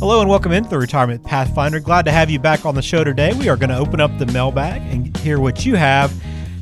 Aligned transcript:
Hello 0.00 0.22
and 0.22 0.30
welcome 0.30 0.50
into 0.50 0.70
the 0.70 0.78
Retirement 0.78 1.22
Pathfinder. 1.22 1.78
Glad 1.78 2.06
to 2.06 2.10
have 2.10 2.30
you 2.30 2.38
back 2.38 2.64
on 2.64 2.74
the 2.74 2.80
show 2.80 3.04
today. 3.04 3.34
We 3.34 3.50
are 3.50 3.56
going 3.56 3.68
to 3.68 3.76
open 3.76 4.00
up 4.00 4.16
the 4.16 4.24
mailbag 4.24 4.80
and 4.90 5.14
hear 5.18 5.38
what 5.38 5.66
you 5.66 5.74
have 5.74 6.10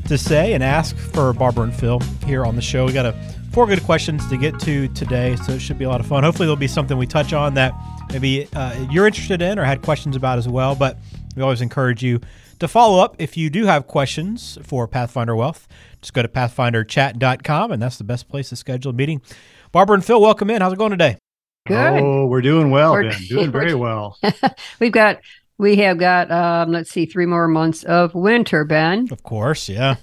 to 0.09 0.19
say 0.19 0.55
and 0.55 0.65
ask 0.65 0.96
for 0.96 1.33
Barbara 1.33 1.62
and 1.62 1.74
Phil 1.74 2.01
here 2.27 2.45
on 2.45 2.56
the 2.56 2.62
show. 2.62 2.84
We 2.84 2.93
got 2.93 3.06
a 3.06 3.12
four 3.52 3.69
good 3.69 3.84
questions 3.84 4.29
to 4.30 4.37
get 4.37 4.59
to 4.62 4.88
today, 4.88 5.37
so 5.37 5.52
it 5.52 5.60
should 5.60 5.79
be 5.79 5.84
a 5.84 5.88
lot 5.88 6.01
of 6.01 6.06
fun. 6.09 6.24
Hopefully, 6.24 6.46
there'll 6.46 6.56
be 6.56 6.66
something 6.66 6.98
we 6.98 7.06
touch 7.06 7.32
on 7.32 7.55
that 7.55 7.73
maybe 8.10 8.48
uh, 8.56 8.74
you're 8.91 9.06
interested 9.06 9.41
in 9.41 9.57
or 9.57 9.62
had 9.62 9.82
questions 9.82 10.16
about 10.16 10.38
as 10.38 10.48
well. 10.48 10.74
But 10.74 10.98
we 11.37 11.43
always 11.43 11.60
encourage 11.60 12.02
you 12.02 12.20
to 12.59 12.66
follow 12.66 12.98
up 13.01 13.15
if 13.20 13.37
you 13.37 13.51
do 13.51 13.66
have 13.66 13.87
questions 13.87 14.59
for 14.65 14.88
Pathfinder 14.88 15.37
Wealth. 15.37 15.68
Just 16.02 16.12
go 16.12 16.23
to 16.23 16.29
pathfinderchat.com, 16.29 17.70
and 17.70 17.80
that's 17.80 17.98
the 17.98 18.05
best 18.05 18.29
place 18.29 18.48
to 18.48 18.57
schedule 18.57 18.91
a 18.91 18.95
meeting. 18.95 19.23
Barbara 19.70 19.95
and 19.95 20.05
Phil, 20.05 20.20
welcome 20.20 20.51
in. 20.51 20.60
How's 20.60 20.73
it 20.73 20.79
going 20.79 20.91
today? 20.91 21.18
Good. 21.67 22.03
Oh, 22.03 22.27
we're 22.27 22.41
doing 22.41 22.71
well, 22.71 22.93
We're- 22.93 23.11
Ben. 23.11 23.23
Doing 23.29 23.53
very 23.53 23.75
well. 23.75 24.19
We've 24.80 24.93
got 24.93 25.21
we 25.59 25.77
have 25.77 25.99
got 25.99 26.30
um 26.30 26.73
let's 26.73 26.91
see 26.91 27.05
three 27.07 27.27
more 27.27 27.49
months 27.49 27.83
of 27.85 28.15
winter, 28.15 28.65
Ben. 28.65 29.09
Of 29.11 29.23
course, 29.23 29.69
yeah. 29.69 29.97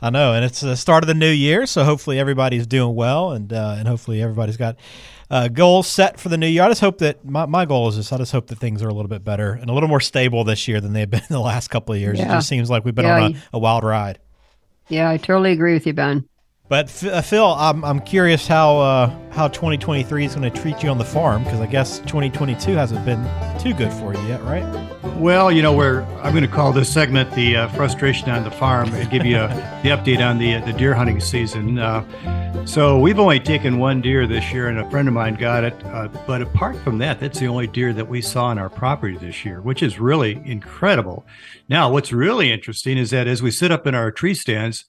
I 0.00 0.10
know, 0.10 0.32
and 0.34 0.44
it's 0.44 0.60
the 0.60 0.76
start 0.76 1.04
of 1.04 1.08
the 1.08 1.14
new 1.14 1.30
year, 1.30 1.66
so 1.66 1.84
hopefully 1.84 2.18
everybody's 2.18 2.66
doing 2.66 2.94
well, 2.94 3.32
and 3.32 3.52
uh, 3.52 3.76
and 3.78 3.86
hopefully 3.86 4.22
everybody's 4.22 4.56
got 4.56 4.76
uh, 5.30 5.48
goals 5.48 5.86
set 5.88 6.18
for 6.18 6.28
the 6.28 6.36
new 6.38 6.46
year. 6.48 6.62
I 6.62 6.68
just 6.68 6.80
hope 6.80 6.98
that 6.98 7.24
my, 7.24 7.46
my 7.46 7.64
goal 7.66 7.88
is 7.88 7.96
just 7.96 8.12
I 8.12 8.16
just 8.16 8.32
hope 8.32 8.46
that 8.48 8.58
things 8.58 8.82
are 8.82 8.88
a 8.88 8.94
little 8.94 9.08
bit 9.08 9.24
better 9.24 9.52
and 9.52 9.68
a 9.68 9.72
little 9.74 9.88
more 9.88 10.00
stable 10.00 10.42
this 10.42 10.66
year 10.66 10.80
than 10.80 10.92
they've 10.94 11.08
been 11.10 11.20
in 11.20 11.26
the 11.34 11.40
last 11.40 11.68
couple 11.68 11.94
of 11.94 12.00
years. 12.00 12.18
It 12.18 12.24
just 12.24 12.48
seems 12.48 12.70
like 12.70 12.84
we've 12.84 12.94
been 12.94 13.04
Yeah, 13.04 13.20
on 13.24 13.34
a, 13.34 13.42
a 13.54 13.58
wild 13.58 13.84
ride. 13.84 14.18
Yeah, 14.88 15.08
I 15.10 15.18
totally 15.18 15.52
agree 15.52 15.74
with 15.74 15.86
you, 15.86 15.92
Ben. 15.92 16.26
But 16.72 17.04
uh, 17.04 17.20
Phil, 17.20 17.52
I'm, 17.52 17.84
I'm 17.84 18.00
curious 18.00 18.46
how 18.46 18.78
uh, 18.78 19.14
how 19.32 19.48
2023 19.48 20.24
is 20.24 20.34
going 20.34 20.50
to 20.50 20.58
treat 20.58 20.82
you 20.82 20.88
on 20.88 20.96
the 20.96 21.04
farm 21.04 21.44
because 21.44 21.60
I 21.60 21.66
guess 21.66 21.98
2022 21.98 22.72
hasn't 22.72 23.04
been 23.04 23.22
too 23.58 23.74
good 23.74 23.92
for 23.92 24.14
you 24.14 24.20
yet, 24.26 24.42
right? 24.44 24.64
Well, 25.18 25.52
you 25.52 25.60
know, 25.60 25.74
we're 25.74 26.00
I'm 26.22 26.32
going 26.32 26.44
to 26.44 26.48
call 26.48 26.72
this 26.72 26.90
segment 26.90 27.30
the 27.32 27.56
uh, 27.56 27.68
frustration 27.68 28.30
on 28.30 28.42
the 28.42 28.50
farm 28.50 28.88
and 28.94 29.10
give 29.10 29.26
you 29.26 29.36
a, 29.36 29.48
the 29.82 29.90
update 29.90 30.26
on 30.26 30.38
the 30.38 30.60
the 30.60 30.72
deer 30.72 30.94
hunting 30.94 31.20
season. 31.20 31.78
Uh, 31.78 32.64
so 32.64 32.98
we've 32.98 33.18
only 33.18 33.38
taken 33.38 33.76
one 33.76 34.00
deer 34.00 34.26
this 34.26 34.50
year, 34.50 34.68
and 34.68 34.78
a 34.78 34.88
friend 34.88 35.08
of 35.08 35.12
mine 35.12 35.34
got 35.34 35.64
it. 35.64 35.74
Uh, 35.84 36.08
but 36.26 36.40
apart 36.40 36.76
from 36.76 36.96
that, 36.96 37.20
that's 37.20 37.38
the 37.38 37.48
only 37.48 37.66
deer 37.66 37.92
that 37.92 38.08
we 38.08 38.22
saw 38.22 38.46
on 38.46 38.58
our 38.58 38.70
property 38.70 39.18
this 39.18 39.44
year, 39.44 39.60
which 39.60 39.82
is 39.82 40.00
really 40.00 40.40
incredible. 40.46 41.26
Now, 41.68 41.92
what's 41.92 42.14
really 42.14 42.50
interesting 42.50 42.96
is 42.96 43.10
that 43.10 43.26
as 43.26 43.42
we 43.42 43.50
sit 43.50 43.70
up 43.70 43.86
in 43.86 43.94
our 43.94 44.10
tree 44.10 44.32
stands, 44.32 44.86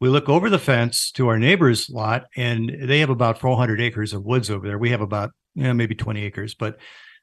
we 0.00 0.08
look 0.08 0.28
over 0.28 0.50
the 0.50 0.58
fence 0.58 1.10
to 1.12 1.28
our 1.28 1.38
neighbor's 1.38 1.88
lot, 1.88 2.26
and 2.36 2.70
they 2.82 3.00
have 3.00 3.10
about 3.10 3.40
400 3.40 3.80
acres 3.80 4.12
of 4.12 4.24
woods 4.24 4.50
over 4.50 4.66
there. 4.66 4.78
We 4.78 4.90
have 4.90 5.00
about 5.00 5.30
you 5.54 5.64
know, 5.64 5.74
maybe 5.74 5.94
20 5.94 6.22
acres, 6.22 6.54
but 6.54 6.78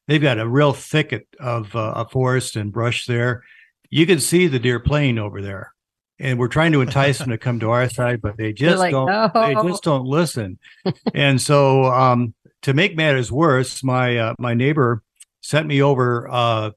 they've 0.07 0.21
got 0.21 0.39
a 0.39 0.47
real 0.47 0.73
thicket 0.73 1.27
of 1.39 1.75
uh, 1.75 1.93
a 1.95 2.09
forest 2.09 2.55
and 2.55 2.71
brush 2.71 3.05
there. 3.05 3.43
You 3.89 4.05
can 4.05 4.19
see 4.19 4.47
the 4.47 4.59
deer 4.59 4.79
playing 4.79 5.19
over 5.19 5.41
there, 5.41 5.73
and 6.19 6.39
we're 6.39 6.47
trying 6.47 6.71
to 6.71 6.81
entice 6.81 7.19
them 7.19 7.29
to 7.29 7.37
come 7.37 7.59
to 7.59 7.69
our 7.69 7.89
side, 7.89 8.21
but 8.21 8.37
they 8.37 8.53
just 8.53 8.79
like, 8.79 8.91
don't. 8.91 9.33
They 9.33 9.69
just 9.69 9.83
don't 9.83 10.05
listen. 10.05 10.57
and 11.13 11.39
so, 11.39 11.85
um, 11.85 12.33
to 12.63 12.73
make 12.73 12.95
matters 12.95 13.31
worse, 13.31 13.83
my 13.83 14.17
uh, 14.17 14.35
my 14.39 14.55
neighbor 14.55 15.03
sent 15.41 15.67
me 15.67 15.81
over 15.81 16.27
uh, 16.27 16.71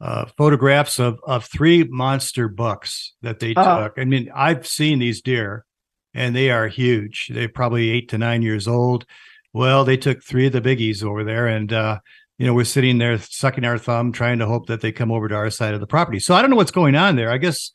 uh, 0.00 0.26
photographs 0.36 0.98
of 0.98 1.18
of 1.26 1.44
three 1.44 1.84
monster 1.84 2.48
bucks 2.48 3.14
that 3.22 3.38
they 3.40 3.54
Oh. 3.56 3.84
took. 3.84 3.94
I 3.98 4.04
mean, 4.04 4.30
I've 4.34 4.66
seen 4.66 4.98
these 4.98 5.22
deer, 5.22 5.64
and 6.12 6.34
they 6.34 6.50
are 6.50 6.68
huge. 6.68 7.28
They're 7.32 7.48
probably 7.48 7.90
eight 7.90 8.08
to 8.10 8.18
nine 8.18 8.42
years 8.42 8.66
old. 8.68 9.06
Well, 9.52 9.84
they 9.84 9.96
took 9.96 10.22
three 10.22 10.46
of 10.46 10.52
the 10.52 10.60
biggies 10.60 11.02
over 11.04 11.22
there, 11.24 11.46
and 11.46 11.72
uh, 11.72 12.00
you 12.38 12.46
know 12.46 12.54
we're 12.54 12.64
sitting 12.64 12.98
there 12.98 13.16
sucking 13.18 13.64
our 13.64 13.78
thumb, 13.78 14.10
trying 14.12 14.40
to 14.40 14.46
hope 14.46 14.66
that 14.66 14.80
they 14.80 14.90
come 14.92 15.12
over 15.12 15.28
to 15.28 15.34
our 15.34 15.50
side 15.50 15.74
of 15.74 15.80
the 15.80 15.86
property. 15.86 16.18
So 16.18 16.34
I 16.34 16.40
don't 16.42 16.50
know 16.50 16.56
what's 16.56 16.70
going 16.72 16.96
on 16.96 17.14
there. 17.16 17.30
I 17.30 17.38
guess 17.38 17.70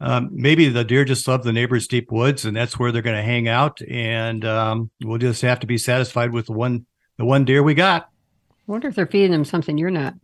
um, 0.00 0.28
maybe 0.32 0.68
the 0.68 0.84
deer 0.84 1.04
just 1.06 1.26
love 1.26 1.42
the 1.42 1.52
neighbor's 1.52 1.88
deep 1.88 2.12
woods, 2.12 2.44
and 2.44 2.54
that's 2.54 2.78
where 2.78 2.92
they're 2.92 3.00
going 3.02 3.16
to 3.16 3.22
hang 3.22 3.48
out. 3.48 3.80
And 3.88 4.44
um, 4.44 4.90
we'll 5.02 5.18
just 5.18 5.40
have 5.42 5.60
to 5.60 5.66
be 5.66 5.78
satisfied 5.78 6.32
with 6.32 6.46
the 6.46 6.52
one 6.52 6.84
the 7.16 7.24
one 7.24 7.44
deer 7.46 7.62
we 7.62 7.74
got. 7.74 8.08
wonder 8.66 8.88
if 8.88 8.94
they're 8.94 9.06
feeding 9.06 9.32
them 9.32 9.44
something 9.46 9.78
you're 9.78 9.90
not. 9.90 10.14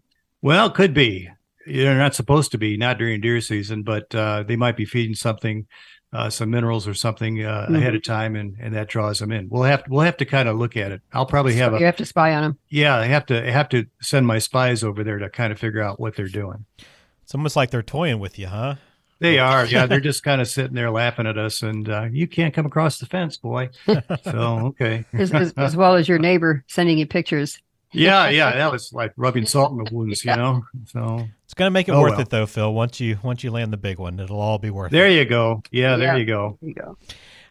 Well, 0.42 0.70
could 0.70 0.92
be. 0.94 1.30
They're 1.72 1.98
not 1.98 2.14
supposed 2.14 2.52
to 2.52 2.58
be, 2.58 2.76
not 2.76 2.98
during 2.98 3.20
deer 3.20 3.40
season, 3.40 3.82
but 3.82 4.14
uh, 4.14 4.42
they 4.46 4.56
might 4.56 4.76
be 4.76 4.84
feeding 4.84 5.14
something, 5.14 5.66
uh, 6.12 6.30
some 6.30 6.50
minerals 6.50 6.88
or 6.88 6.94
something 6.94 7.44
uh, 7.44 7.66
ahead 7.68 7.94
of 7.94 8.02
time, 8.02 8.34
and, 8.36 8.56
and 8.60 8.74
that 8.74 8.88
draws 8.88 9.18
them 9.18 9.30
in. 9.32 9.48
We'll 9.48 9.64
have 9.64 9.84
we'll 9.88 10.04
have 10.04 10.16
to 10.18 10.24
kind 10.24 10.48
of 10.48 10.56
look 10.56 10.76
at 10.76 10.92
it. 10.92 11.02
I'll 11.12 11.26
probably 11.26 11.54
have 11.56 11.72
you 11.72 11.78
a 11.78 11.82
have 11.82 11.96
to 11.96 12.06
spy 12.06 12.34
on 12.34 12.42
them. 12.42 12.58
yeah. 12.70 12.96
I 12.96 13.04
have 13.06 13.26
to 13.26 13.46
I 13.46 13.50
have 13.50 13.68
to 13.70 13.84
send 14.00 14.26
my 14.26 14.38
spies 14.38 14.82
over 14.82 15.04
there 15.04 15.18
to 15.18 15.28
kind 15.28 15.52
of 15.52 15.58
figure 15.58 15.82
out 15.82 16.00
what 16.00 16.16
they're 16.16 16.28
doing. 16.28 16.64
It's 17.22 17.34
almost 17.34 17.56
like 17.56 17.70
they're 17.70 17.82
toying 17.82 18.20
with 18.20 18.38
you, 18.38 18.46
huh? 18.46 18.76
They 19.20 19.40
are, 19.40 19.66
yeah. 19.66 19.86
They're 19.86 19.98
just 19.98 20.22
kind 20.22 20.40
of 20.40 20.46
sitting 20.46 20.74
there 20.74 20.92
laughing 20.92 21.26
at 21.26 21.36
us, 21.36 21.62
and 21.62 21.88
uh, 21.88 22.06
you 22.10 22.28
can't 22.28 22.54
come 22.54 22.66
across 22.66 22.98
the 23.00 23.06
fence, 23.06 23.36
boy. 23.36 23.70
So 24.24 24.30
okay, 24.68 25.04
As, 25.12 25.32
as, 25.34 25.52
as 25.56 25.76
well 25.76 25.96
as 25.96 26.08
your 26.08 26.20
neighbor 26.20 26.64
sending 26.68 26.98
you 26.98 27.06
pictures. 27.06 27.60
yeah, 27.92 28.28
yeah. 28.28 28.52
That 28.52 28.70
was 28.70 28.92
like 28.92 29.12
rubbing 29.16 29.44
salt 29.44 29.72
in 29.72 29.78
the 29.82 29.92
wounds, 29.92 30.24
you 30.24 30.36
know. 30.36 30.62
So 30.86 31.26
It's 31.48 31.54
going 31.54 31.66
to 31.66 31.70
make 31.70 31.88
it 31.88 31.92
Oh, 31.92 32.02
worth 32.02 32.12
well. 32.12 32.20
it 32.20 32.28
though, 32.28 32.44
Phil. 32.44 32.74
Once 32.74 33.00
you 33.00 33.18
once 33.22 33.42
you 33.42 33.50
land 33.50 33.72
the 33.72 33.78
big 33.78 33.98
one, 33.98 34.20
it'll 34.20 34.38
all 34.38 34.58
be 34.58 34.68
worth 34.68 34.92
it. 34.92 34.94
there 34.94 35.08
you 35.08 35.24
go. 35.24 35.62
Yeah, 35.70 35.96
there 35.96 36.08
Yeah. 36.08 36.16
you 36.16 36.26
go. 36.26 36.58
There 36.60 36.68
you 36.68 36.74
go. 36.74 36.88
All 36.88 36.96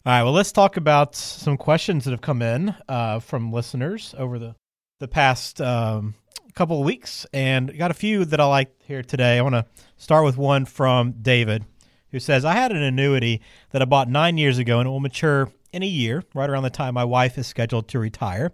right, 0.06 0.22
well, 0.24 0.34
let's 0.34 0.52
talk 0.52 0.78
about 0.78 1.16
some 1.16 1.58
questions 1.58 2.04
that 2.06 2.12
have 2.12 2.22
come 2.22 2.44
in 2.44 2.76
uh, 2.88 3.20
from 3.20 3.52
listeners 3.52 4.14
over 4.18 4.38
the 4.38 4.56
the 5.00 5.08
past 5.08 5.60
um, 5.62 6.14
couple 6.54 6.80
of 6.80 6.86
weeks, 6.86 7.26
and 7.34 7.76
got 7.76 7.90
a 7.90 7.96
few 7.96 8.24
that 8.26 8.40
I 8.40 8.46
like 8.46 8.72
here 8.84 9.02
today. 9.02 9.40
I 9.40 9.42
want 9.42 9.56
to 9.56 9.66
start 9.98 10.24
with 10.26 10.38
one 10.38 10.66
from 10.66 11.14
David, 11.24 11.66
who 12.12 12.20
says, 12.20 12.46
"I 12.46 12.54
had 12.54 12.72
an 12.72 12.84
annuity 12.84 13.42
that 13.72 13.82
I 13.82 13.86
bought 13.86 14.10
nine 14.10 14.38
years 14.38 14.60
ago, 14.60 14.80
and 14.80 14.86
it 14.86 14.92
will 14.92 15.00
mature 15.00 15.52
in 15.74 15.82
a 15.82 15.88
year, 15.88 16.24
right 16.36 16.50
around 16.50 16.64
the 16.64 16.70
time 16.70 16.94
my 16.94 17.04
wife 17.04 17.36
is 17.40 17.48
scheduled 17.48 17.88
to 17.90 18.00
retire. 18.00 18.52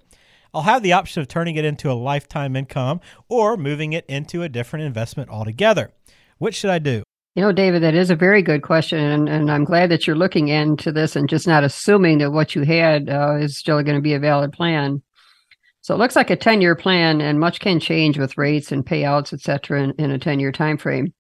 I'll 0.54 0.64
have 0.64 0.84
the 0.84 0.94
option 0.94 1.22
of 1.22 1.28
turning 1.28 1.56
it 1.56 1.66
into 1.66 1.92
a 1.92 1.94
lifetime 1.94 2.56
income 2.56 3.02
or 3.28 3.58
moving 3.58 3.94
it 3.94 4.06
into 4.08 4.44
a 4.44 4.50
different 4.50 4.86
investment 4.86 5.30
altogether. 5.30 5.92
What 6.38 6.54
should 6.54 6.70
I 6.70 6.80
do?" 6.80 7.04
You 7.36 7.42
know, 7.42 7.52
David, 7.52 7.82
that 7.82 7.96
is 7.96 8.12
a 8.12 8.16
very 8.16 8.44
good 8.44 8.62
question, 8.62 9.00
and, 9.00 9.28
and 9.28 9.52
I'm 9.52 9.64
glad 9.64 9.90
that 9.90 10.06
you're 10.06 10.16
looking 10.16 10.50
into 10.50 10.92
this 10.92 11.16
and 11.16 11.28
just 11.28 11.48
not 11.48 11.64
assuming 11.64 12.20
that 12.20 12.32
what 12.32 12.54
you 12.54 12.62
had 12.62 13.10
uh, 13.10 13.38
is 13.40 13.58
still 13.58 13.82
going 13.82 13.96
to 13.96 14.02
be 14.02 14.14
a 14.14 14.20
valid 14.20 14.52
plan. 14.52 15.02
So 15.82 15.96
it 15.96 15.98
looks 15.98 16.16
like 16.16 16.30
a 16.30 16.36
10 16.36 16.62
year 16.62 16.76
plan, 16.76 17.22
and 17.22 17.40
much 17.40 17.60
can 17.60 17.80
change 17.80 18.20
with 18.20 18.38
rates 18.38 18.72
and 18.72 18.86
payouts, 18.86 19.34
et 19.34 19.42
cetera, 19.42 19.84
in, 19.84 19.94
in 19.98 20.12
a 20.12 20.20
10 20.20 20.40
year 20.40 20.52
time 20.52 20.78
frame. 20.78 21.14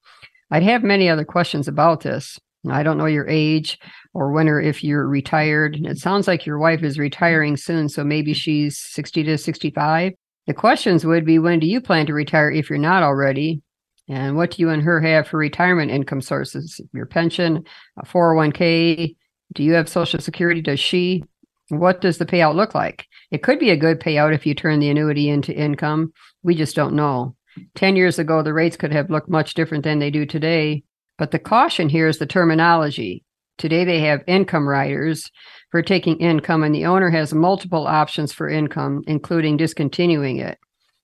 I'd 0.51 0.63
have 0.63 0.83
many 0.83 1.09
other 1.09 1.25
questions 1.25 1.67
about 1.67 2.01
this. 2.01 2.39
I 2.69 2.83
don't 2.83 2.97
know 2.97 3.07
your 3.07 3.27
age 3.27 3.79
or 4.13 4.31
or 4.31 4.61
if 4.61 4.83
you're 4.83 5.07
retired. 5.07 5.77
It 5.85 5.97
sounds 5.97 6.27
like 6.27 6.45
your 6.45 6.59
wife 6.59 6.83
is 6.83 6.99
retiring 6.99 7.57
soon, 7.57 7.89
so 7.89 8.03
maybe 8.03 8.33
she's 8.33 8.77
60 8.77 9.23
to 9.23 9.37
65. 9.37 10.13
The 10.45 10.53
questions 10.53 11.05
would 11.05 11.25
be 11.25 11.39
when 11.39 11.59
do 11.59 11.67
you 11.67 11.81
plan 11.81 12.05
to 12.07 12.13
retire 12.13 12.51
if 12.51 12.69
you're 12.69 12.79
not 12.79 13.03
already? 13.03 13.61
And 14.09 14.35
what 14.35 14.51
do 14.51 14.61
you 14.61 14.69
and 14.69 14.83
her 14.83 14.99
have 14.99 15.27
for 15.27 15.37
retirement 15.37 15.91
income 15.91 16.21
sources? 16.21 16.81
Your 16.93 17.05
pension, 17.05 17.63
a 17.97 18.05
401k? 18.05 19.15
Do 19.53 19.63
you 19.63 19.73
have 19.73 19.87
Social 19.87 20.19
Security? 20.19 20.61
Does 20.61 20.79
she? 20.79 21.23
What 21.69 22.01
does 22.01 22.17
the 22.17 22.25
payout 22.25 22.55
look 22.55 22.75
like? 22.75 23.07
It 23.31 23.41
could 23.41 23.59
be 23.59 23.69
a 23.69 23.77
good 23.77 23.99
payout 23.99 24.35
if 24.35 24.45
you 24.45 24.53
turn 24.53 24.79
the 24.79 24.89
annuity 24.89 25.29
into 25.29 25.53
income. 25.53 26.11
We 26.43 26.55
just 26.55 26.75
don't 26.75 26.95
know. 26.95 27.35
10 27.75 27.95
years 27.95 28.19
ago, 28.19 28.43
the 28.43 28.53
rates 28.53 28.75
could 28.75 28.91
have 28.91 29.09
looked 29.09 29.29
much 29.29 29.53
different 29.53 29.83
than 29.83 29.99
they 29.99 30.11
do 30.11 30.25
today. 30.25 30.83
But 31.17 31.31
the 31.31 31.39
caution 31.39 31.87
here 31.87 32.07
is 32.07 32.17
the 32.17 32.25
terminology. 32.25 33.23
Today, 33.57 33.85
they 33.85 33.99
have 34.01 34.23
income 34.27 34.67
riders 34.67 35.29
for 35.71 35.81
taking 35.81 36.17
income, 36.17 36.63
and 36.63 36.73
the 36.73 36.85
owner 36.85 37.09
has 37.09 37.33
multiple 37.33 37.87
options 37.87 38.33
for 38.33 38.49
income, 38.49 39.01
including 39.07 39.57
discontinuing 39.57 40.37
it. 40.37 40.57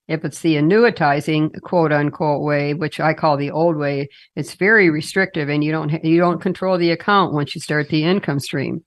If 0.08 0.26
it's 0.26 0.42
the 0.42 0.56
annuitizing 0.56 1.62
quote 1.62 1.94
unquote 1.94 2.42
way, 2.42 2.74
which 2.74 3.00
I 3.00 3.14
call 3.14 3.38
the 3.38 3.52
old 3.52 3.78
way, 3.78 4.10
it's 4.36 4.56
very 4.56 4.90
restrictive 4.90 5.50
and 5.50 5.64
you 5.64 5.72
don't 5.72 6.04
you 6.04 6.18
don't 6.18 6.42
control 6.42 6.80
the 6.80 6.90
account 6.90 7.32
once 7.32 7.54
you 7.54 7.62
start 7.62 7.90
the 7.90 8.04
income 8.04 8.40
stream. 8.40 8.84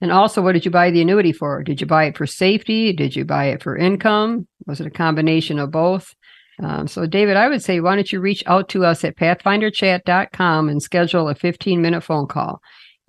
And 0.00 0.12
also, 0.12 0.40
what 0.40 0.52
did 0.52 0.64
you 0.64 0.70
buy 0.70 0.92
the 0.92 1.02
annuity 1.02 1.32
for? 1.32 1.64
Did 1.64 1.80
you 1.80 1.88
buy 1.88 2.04
it 2.04 2.16
for 2.16 2.26
safety? 2.26 2.92
Did 2.92 3.16
you 3.16 3.24
buy 3.24 3.46
it 3.46 3.62
for 3.64 3.76
income? 3.76 4.46
Was 4.66 4.80
it 4.80 4.86
a 4.86 4.90
combination 4.90 5.58
of 5.58 5.72
both? 5.72 6.14
Um, 6.62 6.86
so, 6.86 7.04
David, 7.06 7.36
I 7.36 7.48
would 7.48 7.62
say, 7.62 7.80
why 7.80 7.96
don't 7.96 8.12
you 8.12 8.20
reach 8.20 8.42
out 8.46 8.68
to 8.70 8.84
us 8.84 9.04
at 9.04 9.16
pathfinderchat.com 9.16 10.68
and 10.68 10.82
schedule 10.82 11.28
a 11.28 11.34
15 11.34 11.82
minute 11.82 12.02
phone 12.02 12.28
call? 12.28 12.60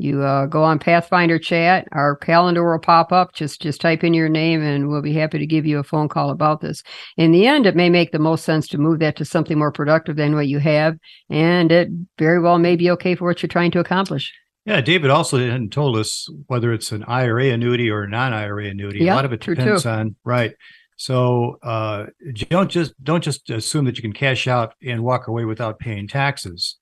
You 0.01 0.24
uh, 0.24 0.48
go 0.48 0.63
on 0.63 0.80
Pathfinder 0.80 1.38
Chat, 1.38 1.88
our 1.92 2.15
calendar 2.15 2.69
will 2.69 2.80
pop 2.80 3.12
up. 3.12 3.36
Just 3.36 3.62
just 3.62 3.80
type 3.80 4.03
in 4.03 4.15
your 4.15 4.30
name, 4.30 4.63
and 4.63 4.89
we'll 4.89 5.03
be 5.03 5.13
happy 5.13 5.38
to 5.38 5.45
give 5.45 5.68
you 5.68 5.77
a 5.77 5.83
phone 5.83 6.09
call 6.09 6.31
about 6.31 6.59
this. 6.59 6.81
In 7.18 7.31
the 7.31 7.45
end, 7.45 7.68
it 7.68 7.75
may 7.75 7.88
make 7.88 8.12
the 8.12 8.18
most 8.18 8.44
sense 8.44 8.68
to 8.69 8.80
move 8.80 8.98
that 9.00 9.15
to 9.18 9.25
something 9.25 9.59
more 9.59 9.71
productive 9.71 10.15
than 10.15 10.33
what 10.33 10.48
you 10.48 10.57
have, 10.57 10.98
and 11.30 11.71
it 11.71 11.89
very 12.18 12.39
well 12.39 12.57
may 12.57 12.75
be 12.75 12.89
okay 12.89 13.13
for 13.13 13.25
what 13.25 13.44
you're 13.44 13.48
trying 13.48 13.69
to 13.71 13.80
accomplish. 13.80 14.33
Yeah, 14.65 14.81
David 14.81 15.12
also 15.12 15.38
hadn't 15.38 15.71
told 15.71 15.98
us 15.98 16.27
whether 16.48 16.74
it's 16.74 16.92
an 16.92 17.03
IRA 17.03 17.50
annuity 17.50 17.92
or 17.92 18.01
a 18.01 18.09
non-IRA 18.09 18.69
annuity. 18.69 19.00
Yeah, 19.00 19.13
a 19.13 19.18
lot 19.18 19.25
of 19.25 19.33
it 19.33 19.42
depends 19.42 19.83
too. 19.83 19.89
on 19.89 20.15
right. 20.25 20.56
So 20.98 21.57
uh, 21.62 22.06
don't 22.50 22.71
just 22.71 22.94
don't 23.03 23.24
just 23.24 23.51
assume 23.51 23.86
that 23.86 23.98
you 23.98 24.01
can 24.01 24.13
cash 24.13 24.48
out 24.48 24.74
and 24.83 25.03
walk 25.03 25.27
away 25.27 25.45
without 25.45 25.77
paying 25.77 26.07
taxes. 26.07 26.77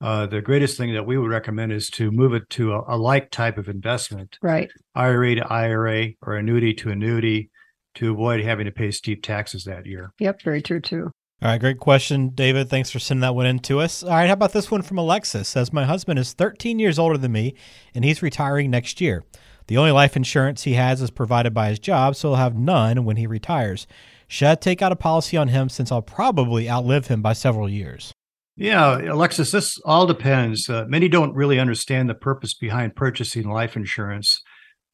Uh, 0.00 0.26
the 0.26 0.40
greatest 0.40 0.78
thing 0.78 0.94
that 0.94 1.06
we 1.06 1.18
would 1.18 1.30
recommend 1.30 1.72
is 1.72 1.90
to 1.90 2.10
move 2.10 2.32
it 2.32 2.48
to 2.50 2.72
a, 2.72 2.94
a 2.94 2.96
like 2.96 3.30
type 3.30 3.58
of 3.58 3.68
investment, 3.68 4.38
Right. 4.40 4.70
IRA 4.94 5.34
to 5.36 5.46
IRA 5.52 6.08
or 6.22 6.36
annuity 6.36 6.72
to 6.74 6.90
annuity, 6.90 7.50
to 7.96 8.12
avoid 8.12 8.42
having 8.42 8.64
to 8.66 8.72
pay 8.72 8.90
steep 8.90 9.22
taxes 9.22 9.64
that 9.64 9.84
year. 9.84 10.12
Yep. 10.18 10.42
Very 10.42 10.62
true 10.62 10.80
too. 10.80 11.10
All 11.42 11.48
right, 11.48 11.58
great 11.60 11.78
question, 11.78 12.30
David. 12.34 12.68
Thanks 12.68 12.90
for 12.90 12.98
sending 12.98 13.22
that 13.22 13.34
one 13.34 13.46
in 13.46 13.60
to 13.60 13.80
us. 13.80 14.02
All 14.02 14.10
right, 14.10 14.26
how 14.26 14.34
about 14.34 14.52
this 14.52 14.70
one 14.70 14.82
from 14.82 14.98
Alexis? 14.98 15.48
Says 15.48 15.72
my 15.72 15.86
husband 15.86 16.18
is 16.18 16.34
13 16.34 16.78
years 16.78 16.98
older 16.98 17.16
than 17.16 17.32
me, 17.32 17.54
and 17.94 18.04
he's 18.04 18.22
retiring 18.22 18.70
next 18.70 19.00
year. 19.00 19.24
The 19.66 19.78
only 19.78 19.90
life 19.90 20.16
insurance 20.16 20.64
he 20.64 20.74
has 20.74 21.00
is 21.00 21.10
provided 21.10 21.54
by 21.54 21.70
his 21.70 21.78
job, 21.78 22.14
so 22.14 22.28
he'll 22.28 22.36
have 22.36 22.56
none 22.58 23.04
when 23.04 23.16
he 23.16 23.26
retires. 23.26 23.86
Should 24.28 24.48
I 24.48 24.54
take 24.56 24.82
out 24.82 24.92
a 24.92 24.96
policy 24.96 25.38
on 25.38 25.48
him 25.48 25.70
since 25.70 25.90
I'll 25.90 26.02
probably 26.02 26.68
outlive 26.68 27.06
him 27.06 27.22
by 27.22 27.32
several 27.32 27.70
years? 27.70 28.12
Yeah, 28.60 29.00
Alexis, 29.10 29.52
this 29.52 29.78
all 29.86 30.06
depends. 30.06 30.68
Uh, 30.68 30.84
many 30.86 31.08
don't 31.08 31.34
really 31.34 31.58
understand 31.58 32.10
the 32.10 32.14
purpose 32.14 32.52
behind 32.52 32.94
purchasing 32.94 33.48
life 33.48 33.74
insurance. 33.74 34.42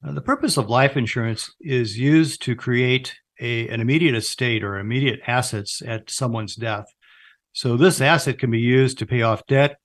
Uh, 0.06 0.12
the 0.12 0.20
purpose 0.20 0.56
of 0.56 0.70
life 0.70 0.96
insurance 0.96 1.52
is 1.60 1.98
used 1.98 2.40
to 2.42 2.54
create 2.54 3.16
a, 3.40 3.66
an 3.66 3.80
immediate 3.80 4.14
estate 4.14 4.62
or 4.62 4.78
immediate 4.78 5.18
assets 5.26 5.82
at 5.84 6.08
someone's 6.08 6.54
death. 6.54 6.84
So, 7.54 7.76
this 7.76 8.00
asset 8.00 8.38
can 8.38 8.52
be 8.52 8.60
used 8.60 8.98
to 8.98 9.06
pay 9.06 9.22
off 9.22 9.44
debt, 9.48 9.78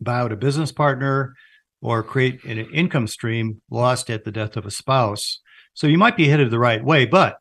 buy 0.00 0.20
out 0.20 0.32
a 0.32 0.36
business 0.36 0.72
partner, 0.72 1.34
or 1.82 2.02
create 2.02 2.42
an 2.44 2.56
income 2.56 3.06
stream 3.06 3.60
lost 3.68 4.08
at 4.08 4.24
the 4.24 4.32
death 4.32 4.56
of 4.56 4.64
a 4.64 4.70
spouse. 4.70 5.40
So, 5.74 5.86
you 5.86 5.98
might 5.98 6.16
be 6.16 6.28
headed 6.28 6.50
the 6.50 6.58
right 6.58 6.82
way, 6.82 7.04
but 7.04 7.36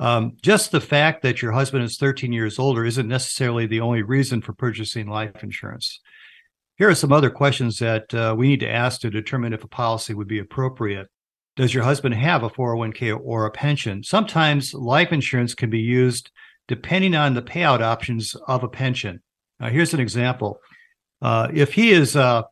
um, 0.00 0.36
just 0.42 0.70
the 0.70 0.80
fact 0.80 1.22
that 1.22 1.42
your 1.42 1.52
husband 1.52 1.84
is 1.84 1.96
13 1.96 2.32
years 2.32 2.58
older 2.58 2.84
isn't 2.84 3.08
necessarily 3.08 3.66
the 3.66 3.80
only 3.80 4.02
reason 4.02 4.40
for 4.40 4.52
purchasing 4.52 5.08
life 5.08 5.42
insurance. 5.42 6.00
Here 6.76 6.88
are 6.88 6.94
some 6.94 7.12
other 7.12 7.30
questions 7.30 7.78
that 7.80 8.14
uh, 8.14 8.34
we 8.38 8.48
need 8.48 8.60
to 8.60 8.70
ask 8.70 9.00
to 9.00 9.10
determine 9.10 9.52
if 9.52 9.64
a 9.64 9.68
policy 9.68 10.14
would 10.14 10.28
be 10.28 10.38
appropriate. 10.38 11.08
Does 11.56 11.74
your 11.74 11.82
husband 11.82 12.14
have 12.14 12.44
a 12.44 12.50
401k 12.50 13.18
or 13.20 13.46
a 13.46 13.50
pension? 13.50 14.04
Sometimes 14.04 14.72
life 14.72 15.12
insurance 15.12 15.54
can 15.54 15.70
be 15.70 15.80
used 15.80 16.30
depending 16.68 17.16
on 17.16 17.34
the 17.34 17.42
payout 17.42 17.80
options 17.80 18.36
of 18.46 18.62
a 18.62 18.68
pension. 18.68 19.20
Now, 19.58 19.70
here's 19.70 19.94
an 19.94 19.98
example. 19.98 20.60
Uh, 21.20 21.48
if 21.52 21.72
he 21.72 21.90
is 21.90 22.14
uh, 22.14 22.42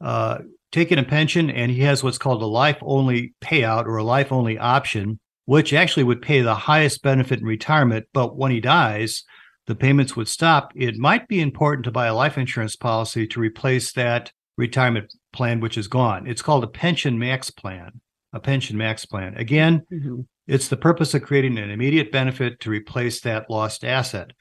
uh, 0.00 0.38
taking 0.70 0.98
a 0.98 1.02
pension 1.02 1.50
and 1.50 1.72
he 1.72 1.80
has 1.80 2.04
what's 2.04 2.18
called 2.18 2.42
a 2.42 2.46
life 2.46 2.78
only 2.82 3.34
payout 3.40 3.86
or 3.86 3.96
a 3.96 4.04
life 4.04 4.30
only 4.30 4.56
option, 4.56 5.18
which 5.46 5.72
actually 5.72 6.04
would 6.04 6.22
pay 6.22 6.40
the 6.40 6.54
highest 6.54 7.02
benefit 7.02 7.40
in 7.40 7.46
retirement. 7.46 8.06
But 8.12 8.36
when 8.36 8.50
he 8.50 8.60
dies, 8.60 9.24
the 9.66 9.74
payments 9.74 10.16
would 10.16 10.28
stop. 10.28 10.72
It 10.74 10.96
might 10.96 11.28
be 11.28 11.40
important 11.40 11.84
to 11.84 11.90
buy 11.90 12.06
a 12.06 12.14
life 12.14 12.38
insurance 12.38 12.76
policy 12.76 13.26
to 13.28 13.40
replace 13.40 13.92
that 13.92 14.32
retirement 14.56 15.12
plan, 15.32 15.60
which 15.60 15.78
is 15.78 15.88
gone. 15.88 16.26
It's 16.26 16.42
called 16.42 16.64
a 16.64 16.68
pension 16.68 17.18
max 17.18 17.50
plan. 17.50 18.00
A 18.32 18.40
pension 18.40 18.76
max 18.76 19.06
plan. 19.06 19.34
Again, 19.36 19.84
hmm 19.90 20.22
it's 20.46 20.68
the 20.68 20.76
purpose 20.76 21.14
of 21.14 21.22
creating 21.22 21.56
an 21.58 21.70
immediate 21.70 22.12
benefit 22.12 22.60
to 22.60 22.70
replace 22.70 23.20
that 23.22 23.48
lost 23.48 23.84
asset. 23.84 24.32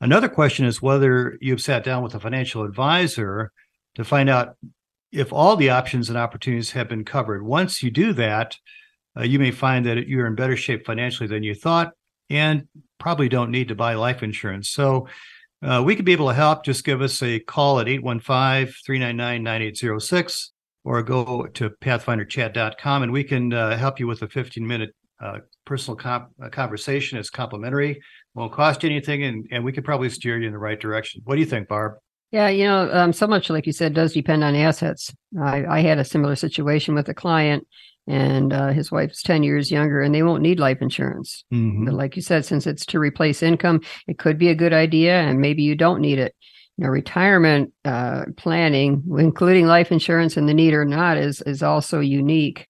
Another 0.00 0.28
question 0.28 0.64
is 0.66 0.82
whether 0.82 1.38
you've 1.40 1.60
sat 1.60 1.84
down 1.84 2.02
with 2.02 2.14
a 2.14 2.20
financial 2.20 2.64
advisor 2.64 3.52
to 3.94 4.04
find 4.04 4.28
out 4.28 4.56
if 5.12 5.32
all 5.32 5.54
the 5.54 5.70
options 5.70 6.08
and 6.08 6.18
opportunities 6.18 6.72
have 6.72 6.88
been 6.88 7.04
covered. 7.04 7.44
Once 7.44 7.82
you 7.82 7.90
do 7.90 8.12
that, 8.14 8.56
uh, 9.16 9.22
you 9.22 9.38
may 9.38 9.50
find 9.50 9.86
that 9.86 10.08
you're 10.08 10.26
in 10.26 10.34
better 10.34 10.56
shape 10.56 10.86
financially 10.86 11.26
than 11.28 11.42
you 11.42 11.54
thought 11.54 11.92
and 12.30 12.66
probably 12.98 13.28
don't 13.28 13.50
need 13.50 13.68
to 13.68 13.74
buy 13.74 13.94
life 13.94 14.22
insurance. 14.22 14.68
So 14.68 15.08
uh, 15.62 15.82
we 15.84 15.96
could 15.96 16.04
be 16.04 16.12
able 16.12 16.28
to 16.28 16.34
help. 16.34 16.64
Just 16.64 16.84
give 16.84 17.00
us 17.00 17.22
a 17.22 17.40
call 17.40 17.80
at 17.80 17.88
815 17.88 18.74
399 18.84 19.42
9806 19.42 20.52
or 20.84 21.02
go 21.02 21.46
to 21.46 21.70
pathfinderchat.com 21.70 23.02
and 23.02 23.12
we 23.12 23.24
can 23.24 23.52
uh, 23.52 23.76
help 23.76 23.98
you 23.98 24.06
with 24.06 24.22
a 24.22 24.28
15 24.28 24.66
minute 24.66 24.94
uh, 25.20 25.38
personal 25.64 25.96
comp- 25.96 26.30
uh, 26.42 26.48
conversation. 26.48 27.18
It's 27.18 27.30
complimentary, 27.30 28.02
won't 28.34 28.52
cost 28.52 28.82
you 28.82 28.90
anything, 28.90 29.22
and, 29.22 29.46
and 29.50 29.64
we 29.64 29.72
could 29.72 29.84
probably 29.84 30.10
steer 30.10 30.38
you 30.38 30.46
in 30.46 30.52
the 30.52 30.58
right 30.58 30.78
direction. 30.78 31.22
What 31.24 31.36
do 31.36 31.40
you 31.40 31.46
think, 31.46 31.68
Barb? 31.68 31.94
Yeah, 32.30 32.48
you 32.48 32.64
know, 32.64 32.90
um, 32.92 33.12
so 33.12 33.26
much 33.26 33.48
like 33.48 33.64
you 33.64 33.72
said 33.72 33.94
does 33.94 34.12
depend 34.12 34.42
on 34.42 34.56
assets. 34.56 35.14
I, 35.40 35.64
I 35.66 35.80
had 35.80 35.98
a 35.98 36.04
similar 36.04 36.34
situation 36.34 36.94
with 36.94 37.08
a 37.08 37.14
client, 37.14 37.66
and 38.06 38.52
uh, 38.52 38.68
his 38.68 38.90
wife's 38.90 39.22
ten 39.22 39.42
years 39.42 39.70
younger, 39.70 40.00
and 40.00 40.14
they 40.14 40.22
won't 40.22 40.42
need 40.42 40.60
life 40.60 40.78
insurance. 40.80 41.44
Mhm. 41.52 41.86
But 41.86 41.94
like 41.94 42.16
you 42.16 42.22
said, 42.22 42.44
since 42.44 42.66
it's 42.66 42.86
to 42.86 42.98
replace 42.98 43.42
income, 43.42 43.80
it 44.06 44.18
could 44.18 44.38
be 44.38 44.48
a 44.48 44.54
good 44.54 44.72
idea, 44.72 45.20
and 45.20 45.40
maybe 45.40 45.62
you 45.62 45.74
don't 45.74 46.00
need 46.00 46.18
it. 46.18 46.34
You 46.76 46.84
know, 46.84 46.90
retirement 46.90 47.72
uh, 47.84 48.24
planning, 48.36 49.04
including 49.18 49.66
life 49.66 49.92
insurance 49.92 50.36
and 50.36 50.48
the 50.48 50.54
need 50.54 50.74
or 50.74 50.84
not, 50.84 51.16
is 51.16 51.40
is 51.42 51.62
also 51.62 52.00
unique. 52.00 52.66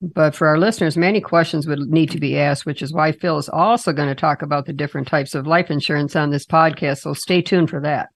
But 0.00 0.34
for 0.34 0.46
our 0.46 0.58
listeners, 0.58 0.96
many 0.96 1.20
questions 1.20 1.66
would 1.66 1.80
need 1.80 2.10
to 2.12 2.20
be 2.20 2.38
asked, 2.38 2.64
which 2.64 2.82
is 2.82 2.92
why 2.92 3.10
Phil 3.10 3.36
is 3.36 3.48
also 3.48 3.92
going 3.92 4.08
to 4.08 4.14
talk 4.14 4.42
about 4.42 4.66
the 4.66 4.72
different 4.72 5.08
types 5.08 5.34
of 5.34 5.46
life 5.46 5.72
insurance 5.72 6.14
on 6.14 6.30
this 6.30 6.46
podcast. 6.46 6.98
So 6.98 7.14
stay 7.14 7.42
tuned 7.42 7.68
for 7.68 7.80
that. 7.80 8.10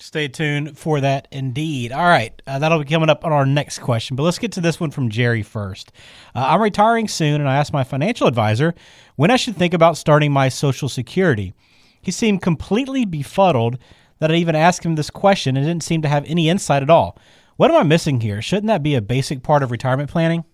Stay 0.00 0.28
tuned 0.28 0.76
for 0.76 1.00
that 1.00 1.28
indeed. 1.30 1.92
All 1.92 2.04
right, 2.04 2.40
uh, 2.46 2.58
that'll 2.58 2.78
be 2.78 2.84
coming 2.84 3.08
up 3.08 3.24
on 3.24 3.32
our 3.32 3.46
next 3.46 3.78
question. 3.78 4.16
But 4.16 4.24
let's 4.24 4.38
get 4.38 4.52
to 4.52 4.60
this 4.60 4.78
one 4.78 4.90
from 4.90 5.08
Jerry 5.08 5.42
first. 5.42 5.92
Uh, 6.34 6.44
I'm 6.48 6.60
retiring 6.60 7.08
soon, 7.08 7.40
and 7.40 7.48
I 7.48 7.56
asked 7.56 7.72
my 7.72 7.84
financial 7.84 8.26
advisor 8.26 8.74
when 9.16 9.30
I 9.30 9.36
should 9.36 9.56
think 9.56 9.72
about 9.72 9.96
starting 9.96 10.32
my 10.32 10.48
Social 10.48 10.88
Security. 10.88 11.54
He 12.02 12.10
seemed 12.10 12.42
completely 12.42 13.04
befuddled 13.04 13.78
that 14.18 14.30
I 14.30 14.34
even 14.34 14.54
asked 14.54 14.84
him 14.84 14.96
this 14.96 15.10
question 15.10 15.56
and 15.56 15.64
didn't 15.64 15.84
seem 15.84 16.02
to 16.02 16.08
have 16.08 16.24
any 16.26 16.48
insight 16.48 16.82
at 16.82 16.90
all. 16.90 17.16
What 17.56 17.70
am 17.70 17.76
I 17.76 17.82
missing 17.84 18.20
here? 18.20 18.42
Shouldn't 18.42 18.66
that 18.66 18.82
be 18.82 18.96
a 18.96 19.00
basic 19.00 19.42
part 19.42 19.62
of 19.62 19.70
retirement 19.70 20.10
planning? 20.10 20.44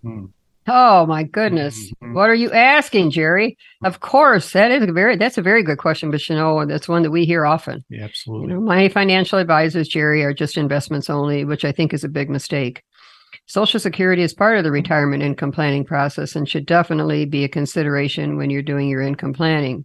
Oh 0.73 1.05
my 1.05 1.25
goodness. 1.25 1.93
Mhm. 2.01 2.15
What 2.15 2.31
are 2.31 2.35
you 2.35 2.53
asking, 2.53 3.11
Jerry? 3.11 3.57
Of 3.83 3.99
course, 3.99 4.53
that 4.53 4.71
is 4.71 4.89
a 4.89 4.93
very 4.93 5.17
that's 5.17 5.37
a 5.37 5.43
very 5.43 5.65
good 5.65 5.79
question, 5.79 6.13
but 6.13 6.29
you 6.29 6.37
know, 6.37 6.65
that's 6.65 6.89
one 6.89 7.03
that 7.03 7.11
we 7.11 7.25
hear 7.25 7.45
often. 7.45 7.83
Yeah, 7.91 7.99
You 7.99 8.05
absolutely. 8.05 8.55
know, 8.55 8.61
my 8.61 8.89
financial 8.89 9.41
advisors, 9.41 9.89
Jerry, 9.89 10.23
are 10.23 10.33
just 10.33 10.57
investments 10.57 11.11
only, 11.11 11.45
which 11.45 11.65
I 11.65 11.73
think 11.73 11.93
is 11.93 12.05
a 12.05 12.09
big 12.09 12.31
mistake. 12.31 12.83
Social 13.47 13.81
Security 13.81 14.23
is 14.23 14.33
part 14.33 14.59
of 14.59 14.63
the 14.63 14.71
retirement 14.71 15.25
income 15.25 15.51
planning 15.51 15.85
process 15.85 16.37
and 16.37 16.49
should 16.49 16.67
definitely 16.67 17.25
be 17.25 17.43
a 17.43 17.49
consideration 17.49 18.37
when 18.37 18.49
you're 18.49 18.63
doing 18.63 18.89
your 18.89 19.03
income 19.03 19.33
planning. 19.33 19.85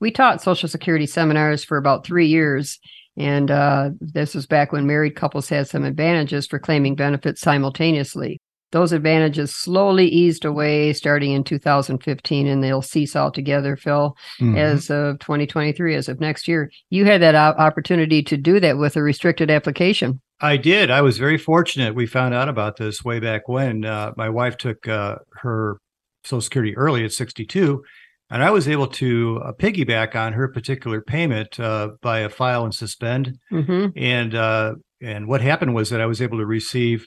We 0.00 0.12
taught 0.12 0.40
Social 0.40 0.68
Security 0.68 1.06
seminars 1.06 1.64
for 1.64 1.78
about 1.78 2.06
three 2.06 2.28
years, 2.28 2.78
and 3.16 3.50
uh, 3.50 3.90
this 4.00 4.36
was 4.36 4.46
back 4.46 4.70
when 4.70 4.86
married 4.86 5.16
couples 5.16 5.48
had 5.48 5.66
some 5.66 5.82
advantages 5.82 6.46
for 6.46 6.60
claiming 6.60 6.94
benefits 6.94 7.40
simultaneously. 7.40 8.40
Those 8.72 8.92
advantages 8.92 9.54
slowly 9.54 10.08
eased 10.08 10.44
away 10.44 10.92
starting 10.94 11.32
in 11.32 11.44
2015, 11.44 12.46
and 12.46 12.64
they'll 12.64 12.82
cease 12.82 13.14
altogether, 13.14 13.76
Phil 13.76 14.16
Mhm. 14.40 14.56
as 14.56 14.90
of 14.90 15.18
2023, 15.20 15.94
as 15.94 16.08
of 16.08 16.20
next 16.20 16.48
year. 16.48 16.70
You 16.90 17.04
had 17.04 17.20
that 17.22 17.34
opportunity 17.34 18.22
to 18.24 18.36
do 18.36 18.58
that 18.60 18.78
with 18.78 18.96
a 18.96 19.02
restricted 19.02 19.50
application. 19.50 20.20
I 20.40 20.56
did. 20.56 20.90
I 20.90 21.02
was 21.02 21.18
very 21.18 21.38
fortunate. 21.38 21.94
We 21.94 22.06
found 22.06 22.34
out 22.34 22.48
about 22.48 22.76
this 22.76 23.04
way 23.04 23.20
back 23.20 23.46
when 23.46 23.84
uh, 23.84 24.12
my 24.16 24.28
wife 24.28 24.56
took 24.56 24.88
uh, 24.88 25.16
her 25.42 25.76
Social 26.24 26.40
Security 26.40 26.76
early 26.76 27.04
at 27.04 27.12
62, 27.12 27.82
and 28.30 28.42
I 28.42 28.50
was 28.50 28.66
able 28.68 28.86
to 28.86 29.40
uh, 29.44 29.52
piggyback 29.52 30.16
on 30.16 30.32
her 30.32 30.48
particular 30.48 31.00
payment 31.02 31.60
uh, 31.60 31.90
by 32.00 32.20
a 32.20 32.28
file 32.28 32.64
and 32.64 32.74
suspend. 32.74 33.36
hmm 33.50 33.88
And 33.96 34.34
uh, 34.34 34.74
and 35.02 35.26
what 35.28 35.40
happened 35.42 35.74
was 35.74 35.90
that 35.90 36.00
I 36.00 36.06
was 36.06 36.22
able 36.22 36.38
to 36.38 36.46
receive 36.46 37.06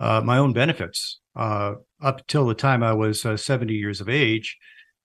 uh, 0.00 0.20
my 0.24 0.38
own 0.38 0.52
benefits 0.52 1.20
uh, 1.36 1.74
up 2.02 2.26
till 2.26 2.46
the 2.46 2.54
time 2.54 2.82
I 2.82 2.92
was 2.92 3.24
uh, 3.24 3.36
70 3.36 3.74
years 3.74 4.00
of 4.00 4.08
age, 4.08 4.56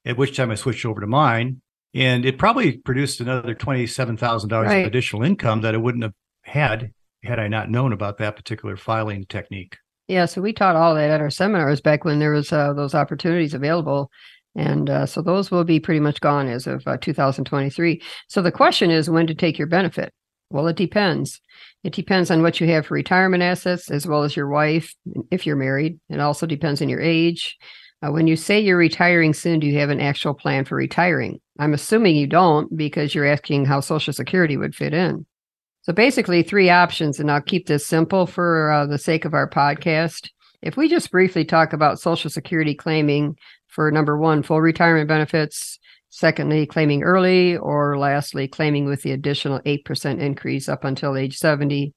at 0.05 0.17
which 0.17 0.35
time 0.35 0.49
I 0.51 0.55
switched 0.55 0.85
over 0.85 1.01
to 1.01 1.07
mine. 1.07 1.61
And 1.93 2.25
it 2.25 2.37
probably 2.37 2.77
produced 2.77 3.21
another 3.21 3.55
$27,000 3.55 4.51
Right. 4.65 4.77
of 4.79 4.87
additional 4.87 5.23
income 5.23 5.61
that 5.61 5.73
I 5.73 5.77
wouldn't 5.77 6.03
have 6.03 6.13
had 6.43 6.91
had 7.23 7.39
I 7.39 7.47
not 7.47 7.69
known 7.69 7.93
about 7.93 8.17
that 8.19 8.35
particular 8.35 8.77
filing 8.77 9.25
technique. 9.25 9.77
Yeah, 10.07 10.25
so 10.25 10.41
we 10.41 10.53
taught 10.53 10.75
all 10.75 10.93
that 10.95 11.09
at 11.09 11.21
our 11.21 11.31
seminars 11.31 11.81
back 11.81 12.05
when 12.05 12.19
there 12.19 12.31
was 12.31 12.53
uh, 12.53 12.73
those 12.73 12.93
opportunities 12.93 13.53
available. 13.53 14.11
And 14.55 14.89
uh, 14.89 15.05
so 15.05 15.21
those 15.21 15.51
will 15.51 15.63
be 15.63 15.79
pretty 15.79 15.99
much 15.99 16.21
gone 16.21 16.47
as 16.47 16.67
of 16.67 16.87
uh, 16.87 16.97
2023. 16.97 18.01
So 18.27 18.41
the 18.41 18.51
question 18.51 18.91
is 18.91 19.09
when 19.09 19.27
to 19.27 19.35
take 19.35 19.57
your 19.57 19.67
benefit. 19.67 20.13
Well, 20.51 20.67
it 20.67 20.75
depends. 20.75 21.41
It 21.85 21.93
depends 21.93 22.31
on 22.31 22.41
what 22.41 22.59
you 22.59 22.65
have 22.69 22.87
for 22.87 22.95
retirement 22.95 23.43
assets 23.43 23.91
as 23.91 24.07
well 24.07 24.23
as 24.23 24.35
your 24.35 24.47
wife, 24.47 24.95
if 25.29 25.45
you're 25.45 25.55
married. 25.55 25.99
It 26.09 26.19
also 26.19 26.47
depends 26.47 26.81
on 26.81 26.89
your 26.89 26.99
age. 26.99 27.55
Uh, 28.01 28.11
when 28.11 28.25
you 28.25 28.35
say 28.35 28.59
you're 28.59 28.75
retiring 28.75 29.35
soon, 29.35 29.59
do 29.59 29.67
you 29.67 29.77
have 29.77 29.91
an 29.91 30.01
actual 30.01 30.33
plan 30.33 30.65
for 30.65 30.73
retiring? 30.73 31.39
I'm 31.59 31.75
assuming 31.75 32.15
you 32.15 32.25
don't 32.25 32.75
because 32.75 33.13
you're 33.13 33.27
asking 33.27 33.65
how 33.65 33.81
Social 33.81 34.13
Security 34.13 34.57
would 34.57 34.73
fit 34.73 34.95
in. 34.95 35.27
So 35.83 35.93
basically, 35.93 36.41
three 36.41 36.71
options, 36.71 37.19
and 37.19 37.29
I'll 37.29 37.39
keep 37.39 37.67
this 37.67 37.85
simple 37.85 38.25
for 38.25 38.71
uh, 38.71 38.87
the 38.87 38.97
sake 38.97 39.23
of 39.23 39.35
our 39.35 39.47
podcast. 39.47 40.31
If 40.63 40.77
we 40.77 40.89
just 40.89 41.11
briefly 41.11 41.45
talk 41.45 41.71
about 41.71 41.99
Social 41.99 42.31
Security 42.31 42.73
claiming 42.73 43.37
for 43.67 43.91
number 43.91 44.17
one, 44.17 44.41
full 44.41 44.59
retirement 44.59 45.07
benefits, 45.07 45.77
secondly, 46.15 46.65
claiming 46.65 47.03
early, 47.03 47.57
or 47.57 47.97
lastly, 47.97 48.47
claiming 48.47 48.85
with 48.85 49.01
the 49.01 49.11
additional 49.11 49.59
8% 49.61 50.21
increase 50.21 50.69
up 50.69 50.85
until 50.85 51.17
age 51.17 51.37
70, 51.37 51.93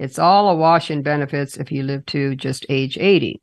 it's 0.00 0.18
all 0.18 0.50
a 0.50 0.56
wash 0.56 0.90
in 0.90 1.02
benefits 1.02 1.56
if 1.56 1.70
you 1.70 1.84
live 1.84 2.04
to 2.06 2.34
just 2.34 2.66
age 2.68 2.98
80. 2.98 3.40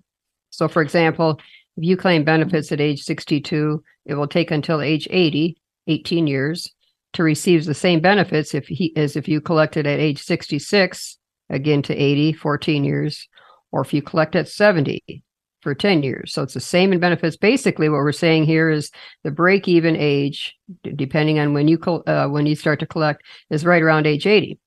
So, 0.50 0.68
for 0.68 0.82
example, 0.82 1.40
if 1.78 1.84
you 1.86 1.96
claim 1.96 2.26
benefits 2.26 2.74
at 2.74 2.82
age 2.82 3.04
62, 3.04 3.82
it 4.06 4.16
will 4.16 4.28
take 4.28 4.52
until 4.52 4.82
age 4.82 5.08
80, 5.10 5.56
18 5.88 6.28
years, 6.28 6.74
to 7.14 7.24
receive 7.24 7.64
the 7.64 7.74
same 7.74 8.02
benefits 8.02 8.54
if 8.54 8.68
he, 8.68 8.92
as 8.98 9.16
if 9.16 9.30
you 9.30 9.40
collected 9.40 9.88
at 9.88 10.02
age 10.02 10.22
66, 10.22 11.18
again 11.50 11.82
to 11.84 11.96
80, 11.96 12.34
14 12.34 12.84
years, 12.84 13.30
or 13.72 13.80
if 13.80 13.94
you 13.94 14.02
collect 14.02 14.36
at 14.36 14.50
70 14.50 15.24
for 15.68 15.76
10 15.76 16.02
years. 16.02 16.32
So 16.32 16.44
it's 16.44 16.54
the 16.54 16.62
same 16.62 16.94
in 16.94 17.00
benefits. 17.02 17.36
Basically, 17.36 17.90
what 17.90 17.98
we're 17.98 18.14
saying 18.14 18.46
here 18.46 18.70
is 18.70 18.90
the 19.26 19.32
break 19.32 19.68
even 19.68 19.98
age, 19.98 20.56
depending 20.96 21.40
on 21.40 21.54
when 21.54 21.68
you 21.68 21.78
uh, 22.08 22.30
when 22.30 22.46
you 22.46 22.56
start 22.56 22.80
to 22.80 22.86
collect, 22.86 23.24
is 23.50 23.66
right 23.66 23.82
around 23.82 24.08
age 24.08 24.26
80. 24.26 24.58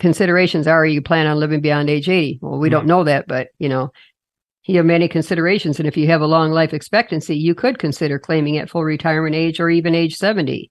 Considerations 0.00 0.66
are 0.66 0.84
you 0.84 1.00
plan 1.00 1.26
on 1.26 1.40
living 1.40 1.62
beyond 1.62 1.88
age 1.88 2.10
80? 2.10 2.40
Well, 2.42 2.58
we 2.58 2.68
mm-hmm. 2.68 2.72
don't 2.72 2.86
know 2.86 3.04
that, 3.04 3.26
but 3.26 3.48
you 3.58 3.70
know, 3.70 3.90
you 4.64 4.76
have 4.76 4.84
many 4.84 5.08
considerations. 5.08 5.78
And 5.78 5.88
if 5.88 5.96
you 5.96 6.08
have 6.08 6.20
a 6.20 6.26
long 6.26 6.50
life 6.50 6.74
expectancy, 6.74 7.38
you 7.38 7.54
could 7.54 7.78
consider 7.78 8.18
claiming 8.18 8.58
at 8.58 8.68
full 8.68 8.84
retirement 8.84 9.34
age 9.34 9.60
or 9.60 9.70
even 9.70 9.94
age 9.94 10.14
70. 10.14 10.70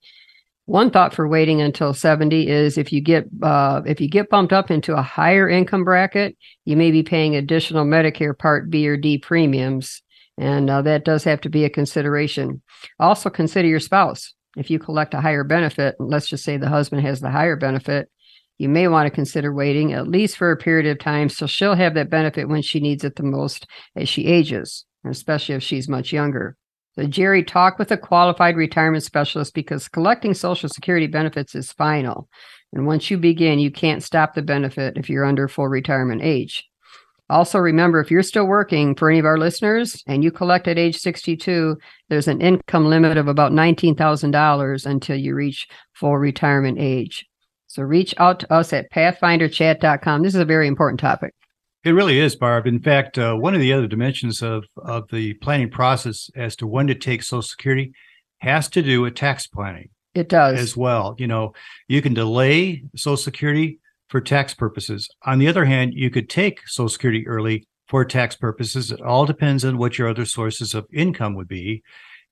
One 0.69 0.91
thought 0.91 1.15
for 1.15 1.27
waiting 1.27 1.63
until 1.63 1.95
70 1.95 2.47
is 2.47 2.77
if 2.77 2.93
you 2.93 3.01
get 3.01 3.25
uh, 3.41 3.81
if 3.87 3.99
you 3.99 4.07
get 4.07 4.29
bumped 4.29 4.53
up 4.53 4.69
into 4.69 4.95
a 4.95 5.01
higher 5.01 5.49
income 5.49 5.83
bracket, 5.83 6.37
you 6.63 6.77
may 6.77 6.91
be 6.91 7.01
paying 7.01 7.35
additional 7.35 7.85
Medicare 7.85 8.37
Part 8.37 8.69
B 8.69 8.87
or 8.87 8.95
D 8.95 9.17
premiums, 9.17 10.03
and 10.37 10.69
uh, 10.69 10.83
that 10.83 11.05
does 11.05 11.23
have 11.23 11.41
to 11.41 11.49
be 11.49 11.65
a 11.65 11.71
consideration. 11.71 12.61
Also, 12.99 13.31
consider 13.31 13.67
your 13.67 13.79
spouse. 13.79 14.35
If 14.57 14.69
you 14.69 14.77
collect 14.77 15.15
a 15.15 15.21
higher 15.21 15.43
benefit, 15.43 15.95
let's 15.97 16.27
just 16.27 16.43
say 16.43 16.57
the 16.57 16.69
husband 16.69 17.01
has 17.01 17.19
the 17.19 17.31
higher 17.31 17.55
benefit, 17.55 18.07
you 18.59 18.69
may 18.69 18.87
want 18.87 19.07
to 19.07 19.09
consider 19.09 19.51
waiting 19.51 19.93
at 19.93 20.07
least 20.07 20.37
for 20.37 20.51
a 20.51 20.57
period 20.57 20.85
of 20.85 20.99
time 20.99 21.29
so 21.29 21.47
she'll 21.47 21.73
have 21.73 21.95
that 21.95 22.11
benefit 22.11 22.47
when 22.47 22.61
she 22.61 22.79
needs 22.79 23.03
it 23.03 23.15
the 23.15 23.23
most 23.23 23.65
as 23.95 24.07
she 24.07 24.27
ages, 24.27 24.85
especially 25.03 25.55
if 25.55 25.63
she's 25.63 25.89
much 25.89 26.13
younger. 26.13 26.55
So, 26.95 27.05
Jerry, 27.05 27.43
talk 27.43 27.77
with 27.77 27.91
a 27.91 27.97
qualified 27.97 28.57
retirement 28.57 29.03
specialist 29.03 29.53
because 29.53 29.87
collecting 29.87 30.33
Social 30.33 30.69
Security 30.69 31.07
benefits 31.07 31.55
is 31.55 31.71
final. 31.71 32.27
And 32.73 32.85
once 32.85 33.09
you 33.09 33.17
begin, 33.17 33.59
you 33.59 33.71
can't 33.71 34.03
stop 34.03 34.33
the 34.33 34.41
benefit 34.41 34.97
if 34.97 35.09
you're 35.09 35.25
under 35.25 35.47
full 35.47 35.67
retirement 35.67 36.21
age. 36.23 36.65
Also, 37.29 37.59
remember 37.59 37.99
if 37.99 38.09
you're 38.09 38.23
still 38.23 38.47
working 38.47 38.95
for 38.95 39.09
any 39.09 39.19
of 39.19 39.25
our 39.25 39.37
listeners 39.37 40.03
and 40.07 40.23
you 40.23 40.31
collect 40.31 40.67
at 40.67 40.79
age 40.79 40.97
62, 40.97 41.77
there's 42.09 42.27
an 42.27 42.41
income 42.41 42.85
limit 42.87 43.17
of 43.17 43.27
about 43.27 43.51
$19,000 43.51 44.85
until 44.85 45.15
you 45.15 45.35
reach 45.35 45.67
full 45.93 46.17
retirement 46.17 46.79
age. 46.79 47.25
So, 47.67 47.83
reach 47.83 48.15
out 48.17 48.39
to 48.39 48.51
us 48.51 48.73
at 48.73 48.91
pathfinderchat.com. 48.91 50.23
This 50.23 50.33
is 50.33 50.41
a 50.41 50.45
very 50.45 50.67
important 50.67 50.99
topic. 50.99 51.35
It 51.85 51.91
really 51.91 52.19
is, 52.19 52.35
Barb. 52.35 52.67
In 52.67 52.81
fact, 52.81 53.17
uh, 53.17 53.35
one 53.35 53.55
of 53.55 53.61
the 53.61 53.71
other 53.71 53.87
dimensions 53.87 54.41
of, 54.41 54.65
of 54.77 55.09
the 55.11 55.33
planning 55.35 55.69
process 55.69 56.29
as 56.35 56.55
to 56.57 56.67
when 56.67 56.87
to 56.87 56.95
take 56.95 57.23
Social 57.23 57.41
Security 57.41 57.93
has 58.39 58.67
to 58.69 58.81
do 58.81 59.01
with 59.01 59.15
tax 59.15 59.47
planning. 59.47 59.89
It 60.13 60.27
does. 60.27 60.59
As 60.59 60.75
well. 60.75 61.15
You 61.17 61.27
know, 61.27 61.53
you 61.87 62.01
can 62.01 62.13
delay 62.13 62.83
Social 62.95 63.15
Security 63.15 63.79
for 64.09 64.19
tax 64.19 64.53
purposes. 64.53 65.07
On 65.25 65.39
the 65.39 65.47
other 65.47 65.65
hand, 65.65 65.93
you 65.93 66.09
could 66.09 66.29
take 66.29 66.67
Social 66.67 66.89
Security 66.89 67.25
early 67.27 67.65
for 67.87 68.03
tax 68.03 68.35
purposes. 68.35 68.91
It 68.91 69.01
all 69.01 69.25
depends 69.25 69.63
on 69.63 69.77
what 69.77 69.97
your 69.97 70.09
other 70.09 70.25
sources 70.25 70.73
of 70.73 70.85
income 70.91 71.35
would 71.35 71.47
be. 71.47 71.83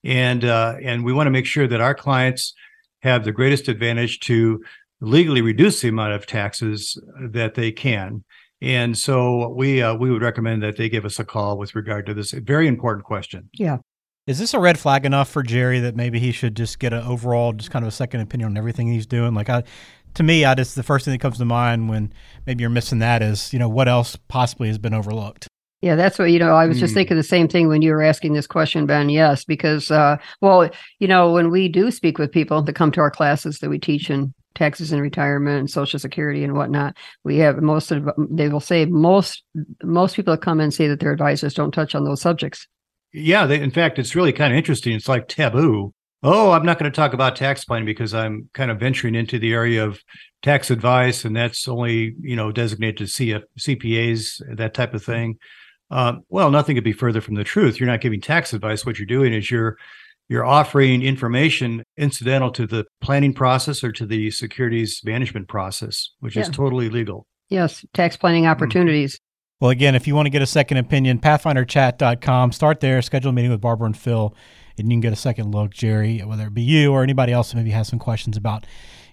And 0.03 0.43
uh, 0.43 0.75
and 0.83 1.03
we 1.03 1.13
want 1.13 1.27
to 1.27 1.31
make 1.31 1.45
sure 1.45 1.67
that 1.67 1.81
our 1.81 1.95
clients 1.95 2.53
have 3.01 3.23
the 3.23 3.31
greatest 3.31 3.67
advantage 3.67 4.19
to 4.21 4.63
legally 4.99 5.41
reduce 5.41 5.81
the 5.81 5.89
amount 5.89 6.13
of 6.13 6.25
taxes 6.25 6.99
that 7.21 7.55
they 7.55 7.71
can 7.71 8.23
and 8.61 8.97
so 8.97 9.49
we 9.49 9.81
uh, 9.81 9.95
we 9.95 10.11
would 10.11 10.21
recommend 10.21 10.63
that 10.63 10.77
they 10.77 10.89
give 10.89 11.05
us 11.05 11.19
a 11.19 11.25
call 11.25 11.57
with 11.57 11.75
regard 11.75 12.05
to 12.07 12.13
this 12.13 12.31
very 12.31 12.67
important 12.67 13.05
question. 13.05 13.49
Yeah. 13.53 13.77
Is 14.25 14.39
this 14.39 14.53
a 14.53 14.59
red 14.59 14.77
flag 14.77 15.05
enough 15.05 15.29
for 15.29 15.41
Jerry 15.41 15.79
that 15.79 15.95
maybe 15.95 16.19
he 16.19 16.33
should 16.33 16.55
just 16.55 16.79
get 16.79 16.91
an 16.91 17.01
overall, 17.03 17.53
just 17.53 17.71
kind 17.71 17.83
of 17.83 17.87
a 17.87 17.93
second 17.93 18.19
opinion 18.19 18.49
on 18.49 18.57
everything 18.57 18.87
he's 18.87 19.05
doing? 19.05 19.33
Like, 19.33 19.49
I, 19.49 19.63
to 20.15 20.23
me, 20.23 20.43
I 20.43 20.53
just 20.53 20.75
the 20.75 20.83
first 20.83 21.05
thing 21.05 21.13
that 21.13 21.21
comes 21.21 21.37
to 21.37 21.45
mind 21.45 21.87
when 21.87 22.11
maybe 22.45 22.61
you're 22.61 22.69
missing 22.69 22.99
that 22.99 23.21
is, 23.21 23.53
you 23.53 23.59
know, 23.59 23.69
what 23.69 23.87
else 23.87 24.17
possibly 24.27 24.67
has 24.67 24.77
been 24.77 24.93
overlooked. 24.93 25.47
Yeah, 25.81 25.95
that's 25.95 26.17
what 26.17 26.31
you 26.31 26.39
know. 26.39 26.55
I 26.55 26.65
was 26.65 26.79
just 26.79 26.91
mm. 26.91 26.95
thinking 26.95 27.17
the 27.17 27.23
same 27.23 27.47
thing 27.47 27.67
when 27.67 27.83
you 27.83 27.91
were 27.91 28.01
asking 28.01 28.33
this 28.33 28.47
question, 28.47 28.87
Ben. 28.87 29.09
Yes, 29.09 29.45
because 29.45 29.91
uh, 29.91 30.17
well, 30.41 30.69
you 30.99 31.07
know, 31.07 31.31
when 31.31 31.51
we 31.51 31.69
do 31.69 31.91
speak 31.91 32.17
with 32.17 32.31
people 32.31 32.63
that 32.63 32.73
come 32.73 32.91
to 32.93 32.99
our 32.99 33.11
classes 33.11 33.59
that 33.59 33.69
we 33.69 33.77
teach 33.77 34.09
in 34.09 34.33
taxes 34.57 34.91
and 34.91 35.01
retirement 35.01 35.59
and 35.59 35.69
social 35.69 35.99
security 35.99 36.43
and 36.43 36.53
whatnot. 36.53 36.97
We 37.23 37.37
have 37.37 37.61
most 37.61 37.91
of 37.91 38.09
they 38.17 38.49
will 38.49 38.59
say 38.59 38.85
most 38.85 39.43
most 39.83 40.15
people 40.15 40.33
that 40.33 40.41
come 40.41 40.59
and 40.59 40.73
say 40.73 40.87
that 40.87 40.99
their 40.99 41.11
advisors 41.11 41.53
don't 41.53 41.71
touch 41.71 41.95
on 41.95 42.03
those 42.03 42.21
subjects. 42.21 42.67
Yeah 43.13 43.45
they, 43.45 43.61
in 43.61 43.71
fact 43.71 43.99
it's 43.99 44.15
really 44.15 44.33
kind 44.33 44.51
of 44.51 44.57
interesting. 44.57 44.93
It's 44.93 45.07
like 45.07 45.27
taboo. 45.27 45.93
Oh 46.23 46.51
i'm 46.51 46.65
not 46.65 46.79
going 46.79 46.91
to 46.91 46.95
talk 46.95 47.13
about 47.13 47.35
tax 47.35 47.63
planning 47.63 47.85
because 47.85 48.13
i'm 48.13 48.49
kind 48.53 48.71
of 48.71 48.79
venturing 48.79 49.13
into 49.13 49.37
the 49.37 49.53
area 49.53 49.85
of 49.85 50.01
tax 50.41 50.71
advice 50.71 51.25
and 51.25 51.35
that's 51.35 51.67
only 51.67 52.15
you 52.19 52.35
know 52.35 52.51
designated 52.51 52.97
to 52.97 53.03
CF, 53.03 53.43
cpas 53.59 54.41
that 54.57 54.73
type 54.73 54.93
of 54.95 55.03
thing. 55.03 55.37
Uh, 55.91 56.13
well 56.29 56.49
nothing 56.49 56.75
could 56.75 56.83
be 56.83 56.91
further 56.91 57.21
from 57.21 57.35
the 57.35 57.43
truth. 57.43 57.79
You're 57.79 57.87
not 57.87 58.01
giving 58.01 58.19
tax 58.19 58.53
advice. 58.53 58.85
What 58.85 58.97
you're 58.97 59.05
doing 59.05 59.33
is 59.33 59.51
you're 59.51 59.77
you're 60.29 60.45
offering 60.45 61.01
information 61.01 61.83
incidental 61.97 62.51
to 62.51 62.67
the 62.67 62.85
planning 63.01 63.33
process 63.33 63.83
or 63.83 63.91
to 63.93 64.05
the 64.05 64.31
securities 64.31 65.01
management 65.03 65.47
process, 65.47 66.09
which 66.19 66.35
yeah. 66.35 66.43
is 66.43 66.49
totally 66.49 66.89
legal. 66.89 67.25
Yes, 67.49 67.85
tax 67.93 68.17
planning 68.17 68.43
mm-hmm. 68.43 68.51
opportunities. 68.51 69.15
Mm-hmm. 69.15 69.23
Well, 69.59 69.71
again, 69.71 69.95
if 69.95 70.05
you 70.05 70.13
want 70.13 70.27
to 70.27 70.29
get 70.29 70.43
a 70.43 70.47
second 70.47 70.77
opinion, 70.77 71.19
pathfinderchat.com, 71.19 72.51
start 72.51 72.79
there, 72.79 73.01
schedule 73.01 73.31
a 73.31 73.33
meeting 73.33 73.49
with 73.49 73.61
Barbara 73.61 73.87
and 73.87 73.97
Phil, 73.97 74.35
and 74.77 74.87
you 74.87 74.93
can 74.93 75.01
get 75.01 75.13
a 75.13 75.15
second 75.15 75.51
look, 75.51 75.71
Jerry, 75.71 76.19
whether 76.19 76.45
it 76.45 76.53
be 76.53 76.61
you 76.61 76.91
or 76.91 77.01
anybody 77.01 77.33
else 77.33 77.51
who 77.51 77.57
maybe 77.57 77.71
has 77.71 77.87
some 77.87 77.97
questions 77.97 78.37
about, 78.37 78.67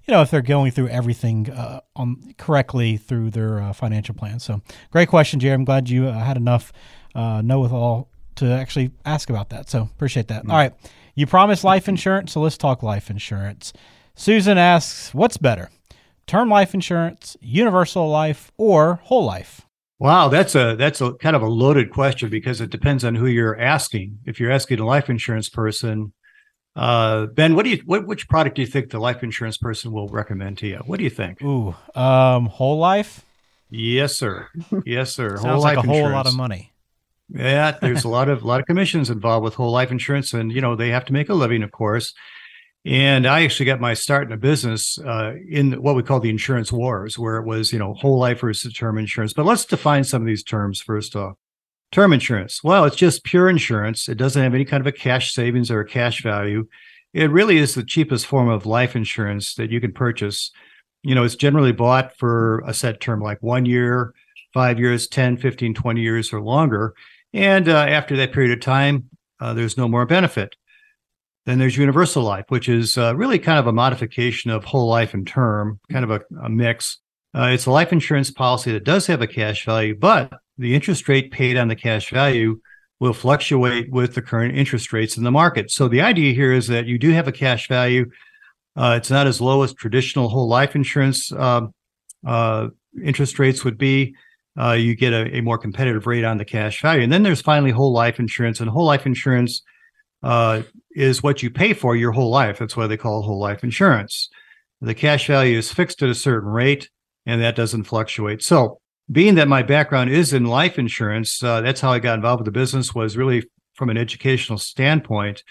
you 0.07 0.13
know, 0.13 0.21
if 0.21 0.31
they're 0.31 0.43
going 0.43 0.71
through 0.71 0.89
everything 0.89 1.51
uh, 1.51 1.81
on 1.97 2.35
correctly 2.37 2.99
through 2.99 3.31
their 3.31 3.63
uh, 3.63 3.73
financial 3.73 4.15
plan. 4.15 4.39
So, 4.39 4.61
great 4.91 5.09
question, 5.09 5.41
Jerry. 5.41 5.55
I'm 5.55 5.65
glad 5.65 5.89
you 5.89 6.09
uh, 6.09 6.13
had 6.13 6.37
enough 6.37 6.75
uh, 7.15 7.41
know 7.41 7.61
with 7.61 7.73
all 7.73 8.11
to 8.35 8.47
actually 8.47 8.91
ask 9.07 9.31
about 9.31 9.49
that. 9.49 9.71
So, 9.71 9.89
appreciate 9.95 10.29
that. 10.29 10.43
Mm-hmm. 10.43 10.51
All 10.51 10.57
right. 10.59 10.75
You 11.15 11.27
promised 11.27 11.63
life 11.65 11.89
insurance, 11.89 12.33
so 12.33 12.41
let's 12.41 12.59
talk 12.59 12.83
life 12.83 13.09
insurance. 13.09 13.73
Susan 14.17 14.59
asks, 14.59 15.15
what's 15.15 15.37
better, 15.37 15.71
term 16.27 16.49
life 16.49 16.75
insurance, 16.75 17.37
universal 17.41 18.09
life, 18.09 18.51
or 18.57 19.01
whole 19.05 19.25
life? 19.25 19.61
Wow, 20.01 20.29
that's 20.29 20.55
a 20.57 20.75
that's 20.77 21.01
a 21.01 21.13
kind 21.15 21.37
of 21.37 21.43
a 21.43 21.49
loaded 21.49 21.91
question 21.91 22.29
because 22.29 22.61
it 22.61 22.71
depends 22.71 23.05
on 23.05 23.15
who 23.15 23.27
you're 23.27 23.59
asking. 23.59 24.19
If 24.27 24.41
you're 24.41 24.51
asking 24.51 24.81
a 24.81 24.87
life 24.87 25.09
insurance 25.09 25.49
person, 25.49 26.13
uh, 26.75 27.27
Ben, 27.27 27.55
what 27.55 27.63
do 27.65 27.71
you 27.71 27.81
what 27.87 28.07
which 28.07 28.29
product 28.29 28.57
do 28.57 28.63
you 28.63 28.67
think 28.67 28.91
the 28.91 28.99
life 28.99 29.23
insurance 29.23 29.57
person 29.57 29.93
will 29.93 30.09
recommend 30.09 30.59
to 30.59 30.67
you? 30.67 30.79
What 30.85 30.99
do 30.99 31.05
you 31.05 31.11
think? 31.11 31.41
Ooh, 31.43 31.77
um, 31.95 32.47
whole 32.47 32.79
life. 32.79 33.25
Yes, 33.71 34.17
sir. 34.17 34.49
Yes, 34.85 35.15
sir. 35.15 35.37
Sounds 35.39 35.63
like 35.63 35.77
a 35.77 35.81
insurance. 35.81 36.01
whole 36.01 36.11
lot 36.11 36.27
of 36.27 36.35
money. 36.37 36.73
Yeah, 37.29 37.77
there's 37.81 38.05
a 38.05 38.09
lot 38.17 38.29
of 38.29 38.43
a 38.43 38.47
lot 38.47 38.61
of 38.61 38.67
commissions 38.67 39.11
involved 39.11 39.45
with 39.45 39.55
whole 39.55 39.73
life 39.73 39.91
insurance, 39.91 40.33
and 40.33 40.53
you 40.53 40.61
know 40.61 40.77
they 40.77 40.91
have 40.91 41.05
to 41.07 41.13
make 41.13 41.29
a 41.29 41.35
living, 41.35 41.63
of 41.63 41.73
course. 41.73 42.15
And 42.87 43.27
I 43.27 43.45
actually 43.45 43.65
got 43.67 43.81
my 43.81 43.95
start 43.95 44.27
in 44.27 44.33
a 44.33 44.37
business 44.37 44.99
uh, 44.99 45.33
in 45.49 45.73
what 45.81 45.97
we 45.97 46.03
call 46.03 46.21
the 46.21 46.29
insurance 46.29 46.71
wars, 46.71 47.19
where 47.19 47.37
it 47.37 47.47
was 47.47 47.73
you 47.73 47.79
know 47.79 47.95
whole 47.95 48.19
life 48.19 48.41
versus 48.41 48.73
term 48.75 48.99
insurance. 48.99 49.33
But 49.33 49.47
let's 49.47 49.65
define 49.65 50.05
some 50.05 50.23
of 50.23 50.27
these 50.27 50.43
terms 50.43 50.81
first 50.81 51.17
off. 51.17 51.37
Term 51.93 52.13
insurance. 52.13 52.63
Well, 52.63 52.85
it's 52.85 52.97
just 52.97 53.25
pure 53.25 53.49
insurance. 53.49 54.09
It 54.09 54.19
doesn't 54.19 54.43
have 54.43 54.55
any 54.55 54.65
kind 54.65 54.81
of 54.81 54.87
a 54.87 54.93
cash 54.93 55.33
savings 55.33 55.71
or 55.71 55.81
a 55.81 55.89
cash 55.89 56.23
value. 56.23 56.67
It 57.13 57.31
really 57.31 57.59
is 57.59 57.75
the 57.75 57.85
cheapest 57.85 58.27
form 58.27 58.49
of 58.49 58.67
life 58.67 58.97
insurance 58.97 59.55
that 59.55 59.71
you 59.71 59.81
can 59.81 59.93
purchase. 59.93 60.51
You 61.05 61.15
know, 61.15 61.23
it's 61.23 61.37
generally 61.37 61.73
bought 61.73 62.17
for 62.17 62.65
a 62.67 62.75
set 62.75 63.01
term 63.01 63.21
like 63.21 63.41
one 63.43 63.65
year, 63.65 64.13
five 64.55 64.79
years, 64.79 65.09
10, 65.09 65.37
15, 65.37 65.75
20 65.75 66.01
years, 66.01 66.33
or 66.33 66.41
longer. 66.41 66.95
And 67.35 67.69
uh, 67.69 67.77
after 67.77 68.17
that 68.17 68.33
period 68.33 68.53
of 68.53 68.61
time, 68.61 69.11
uh, 69.41 69.53
there's 69.53 69.77
no 69.77 69.89
more 69.89 70.07
benefit. 70.07 70.55
Then 71.45 71.59
there's 71.59 71.77
universal 71.77 72.23
life, 72.23 72.47
which 72.49 72.69
is 72.69 72.97
uh, 72.97 73.15
really 73.17 73.39
kind 73.39 73.59
of 73.59 73.67
a 73.67 73.73
modification 73.73 74.51
of 74.51 74.65
whole 74.65 74.89
life 74.89 75.13
and 75.13 75.27
term, 75.27 75.81
kind 75.93 76.05
of 76.05 76.11
a, 76.11 76.21
a 76.43 76.49
mix. 76.49 77.01
Uh, 77.37 77.51
it's 77.53 77.67
a 77.67 77.71
life 77.71 77.93
insurance 77.93 78.31
policy 78.31 78.73
that 78.73 78.85
does 78.85 79.09
have 79.09 79.21
a 79.21 79.27
cash 79.27 79.67
value, 79.67 79.95
but 79.95 80.33
the 80.57 80.75
interest 80.75 81.09
rate 81.09 81.33
paid 81.33 81.57
on 81.57 81.69
the 81.69 81.77
cash 81.77 82.11
value 82.11 82.61
will 83.01 83.13
fluctuate 83.13 83.91
with 83.91 84.15
the 84.15 84.23
current 84.23 84.57
interest 84.57 84.93
rates 84.93 85.17
in 85.17 85.25
the 85.25 85.31
market. 85.31 85.71
So 85.71 85.89
the 85.89 86.01
idea 86.01 86.33
here 86.33 86.53
is 86.53 86.69
that 86.69 86.87
you 86.87 86.97
do 86.97 87.11
have 87.11 87.27
a 87.27 87.33
cash 87.33 87.69
value. 87.69 88.09
Uh, 88.77 88.95
it's 88.97 89.11
not 89.11 89.27
as 89.27 89.41
low 89.41 89.63
as 89.63 89.75
traditional 89.75 90.29
whole 90.29 90.49
life 90.49 90.77
insurance 90.77 91.33
uh, 91.33 91.67
uh, 92.25 92.69
interest 93.03 93.39
rates 93.39 93.65
would 93.65 93.77
be. 93.77 94.15
Uh, 94.59 94.73
you 94.73 94.95
get 94.95 95.13
a, 95.13 95.39
a, 95.39 95.41
more 95.41 95.59
competitive 95.59 96.07
rate 96.07 96.25
on 96.25 96.39
the 96.39 96.45
cash 96.45 96.81
value. 96.81 97.03
And 97.03 97.13
then 97.13 97.25
there's 97.25 97.41
finally 97.41 97.73
whole 97.73 97.93
life 97.93 98.21
insurance. 98.21 98.61
And 98.61 98.71
whole 98.71 98.85
life 98.85 99.05
insurance 99.05 99.63
uh, 100.23 100.63
is 100.93 101.23
what 101.23 101.43
you 101.43 101.51
pay 101.51 101.75
for 101.75 101.97
your 101.97 102.13
whole 102.13 102.31
life. 102.31 102.59
That's 102.59 102.77
why 102.77 102.87
they 102.87 102.97
call 102.97 103.21
it 103.21 103.25
whole 103.25 103.41
life 103.41 103.65
insurance. 103.65 104.29
The 104.81 104.95
cash 104.95 105.27
value 105.27 105.59
is 105.59 105.73
fixed 105.73 106.03
at 106.03 106.09
a 106.09 106.15
certain 106.15 106.49
rate, 106.49 106.89
and 107.27 107.41
that 107.43 107.57
doesn't 107.57 107.85
fluctuate. 107.85 108.43
So 108.43 108.81
being 109.11 109.35
that 109.37 109.49
my 109.49 109.63
background 109.63 110.11
is 110.11 110.33
in 110.33 110.45
life 110.45 110.79
insurance, 110.79 111.43
uh, 111.43 111.61
that's 111.61 111.81
how 111.81 111.91
I 111.91 111.99
got 111.99 112.17
involved 112.17 112.41
with 112.41 112.47
the 112.47 112.59
business. 112.59 112.95
Was 112.95 113.17
really 113.17 113.45
from 113.75 113.91
an 113.91 113.99
educational 113.99 114.59
standpoint. 114.59 115.43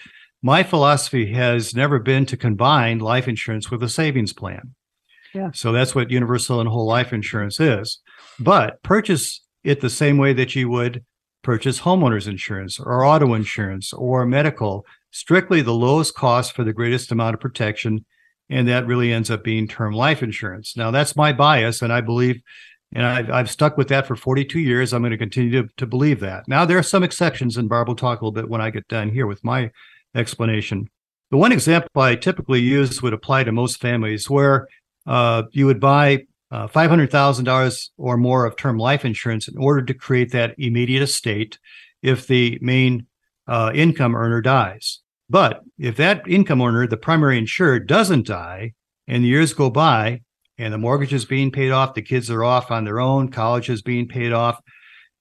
My 0.42 0.62
philosophy 0.62 1.32
has 1.32 1.74
never 1.74 1.98
been 1.98 2.26
to 2.26 2.36
combine 2.36 2.98
life 2.98 3.28
insurance 3.28 3.70
with 3.70 3.82
a 3.82 3.88
savings 3.88 4.32
plan. 4.32 4.74
Yeah. 5.32 5.50
So 5.52 5.72
that's 5.72 5.94
what 5.94 6.10
universal 6.10 6.60
and 6.60 6.68
whole 6.68 6.86
life 6.86 7.12
insurance 7.12 7.58
is. 7.60 8.00
But 8.38 8.82
purchase 8.82 9.42
it 9.62 9.80
the 9.80 9.90
same 9.90 10.18
way 10.18 10.32
that 10.34 10.54
you 10.54 10.68
would 10.68 11.04
purchase 11.42 11.80
homeowners 11.80 12.26
insurance 12.26 12.80
or 12.80 13.04
auto 13.04 13.34
insurance 13.34 13.92
or 13.92 14.26
medical, 14.26 14.84
strictly 15.10 15.62
the 15.62 15.74
lowest 15.74 16.14
cost 16.14 16.52
for 16.52 16.64
the 16.64 16.72
greatest 16.72 17.12
amount 17.12 17.34
of 17.34 17.40
protection. 17.40 18.04
And 18.50 18.68
that 18.68 18.86
really 18.86 19.12
ends 19.12 19.30
up 19.30 19.44
being 19.44 19.68
term 19.68 19.94
life 19.94 20.22
insurance. 20.22 20.76
Now, 20.76 20.90
that's 20.90 21.16
my 21.16 21.32
bias, 21.32 21.80
and 21.80 21.92
I 21.92 22.00
believe 22.00 22.42
and 22.94 23.04
I've, 23.04 23.30
I've 23.30 23.50
stuck 23.50 23.76
with 23.76 23.88
that 23.88 24.06
for 24.06 24.14
42 24.14 24.60
years. 24.60 24.92
I'm 24.92 25.02
going 25.02 25.10
to 25.10 25.18
continue 25.18 25.62
to, 25.62 25.68
to 25.78 25.86
believe 25.86 26.20
that. 26.20 26.46
Now, 26.46 26.64
there 26.64 26.78
are 26.78 26.82
some 26.82 27.02
exceptions, 27.02 27.56
and 27.56 27.68
Barb 27.68 27.88
will 27.88 27.96
talk 27.96 28.20
a 28.20 28.24
little 28.24 28.32
bit 28.32 28.48
when 28.48 28.60
I 28.60 28.70
get 28.70 28.86
done 28.86 29.10
here 29.10 29.26
with 29.26 29.42
my 29.42 29.70
explanation. 30.14 30.88
The 31.30 31.36
one 31.36 31.50
example 31.50 31.90
I 32.00 32.14
typically 32.14 32.60
use 32.60 33.02
would 33.02 33.12
apply 33.12 33.44
to 33.44 33.52
most 33.52 33.80
families 33.80 34.30
where 34.30 34.68
uh, 35.06 35.42
you 35.50 35.66
would 35.66 35.80
buy 35.80 36.26
uh, 36.54 36.68
$500,000 36.68 37.88
or 37.98 38.16
more 38.16 38.46
of 38.46 38.54
term 38.54 38.78
life 38.78 39.04
insurance 39.04 39.48
in 39.48 39.58
order 39.58 39.82
to 39.82 39.92
create 39.92 40.30
that 40.30 40.54
immediate 40.56 41.02
estate 41.02 41.58
if 42.00 42.28
the 42.28 42.58
main 42.62 43.08
uh, 43.48 43.72
income 43.74 44.14
earner 44.14 44.40
dies. 44.40 45.00
But 45.28 45.62
if 45.80 45.96
that 45.96 46.28
income 46.28 46.62
earner, 46.62 46.86
the 46.86 46.96
primary 46.96 47.38
insured, 47.38 47.88
doesn't 47.88 48.28
die 48.28 48.74
and 49.08 49.24
the 49.24 49.28
years 49.28 49.52
go 49.52 49.68
by, 49.68 50.20
and 50.56 50.72
the 50.72 50.78
mortgage 50.78 51.12
is 51.12 51.24
being 51.24 51.50
paid 51.50 51.72
off. 51.72 51.94
The 51.94 52.02
kids 52.02 52.30
are 52.30 52.44
off 52.44 52.70
on 52.70 52.84
their 52.84 53.00
own. 53.00 53.30
College 53.32 53.68
is 53.68 53.82
being 53.82 54.06
paid 54.06 54.32
off, 54.32 54.60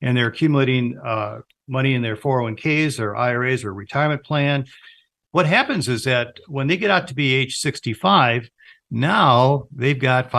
and 0.03 0.15
they're 0.15 0.27
accumulating 0.27 0.99
uh, 1.03 1.39
money 1.67 1.95
in 1.95 2.03
their 2.03 2.15
401ks 2.15 2.99
or 2.99 3.15
IRAs 3.15 3.63
or 3.63 3.73
retirement 3.73 4.23
plan. 4.23 4.65
What 5.31 5.47
happens 5.47 5.89
is 5.89 6.03
that 6.03 6.37
when 6.47 6.67
they 6.67 6.77
get 6.77 6.91
out 6.91 7.07
to 7.07 7.15
be 7.15 7.33
age 7.33 7.57
65, 7.57 8.51
now 8.91 9.67
they've 9.75 9.99
got 9.99 10.29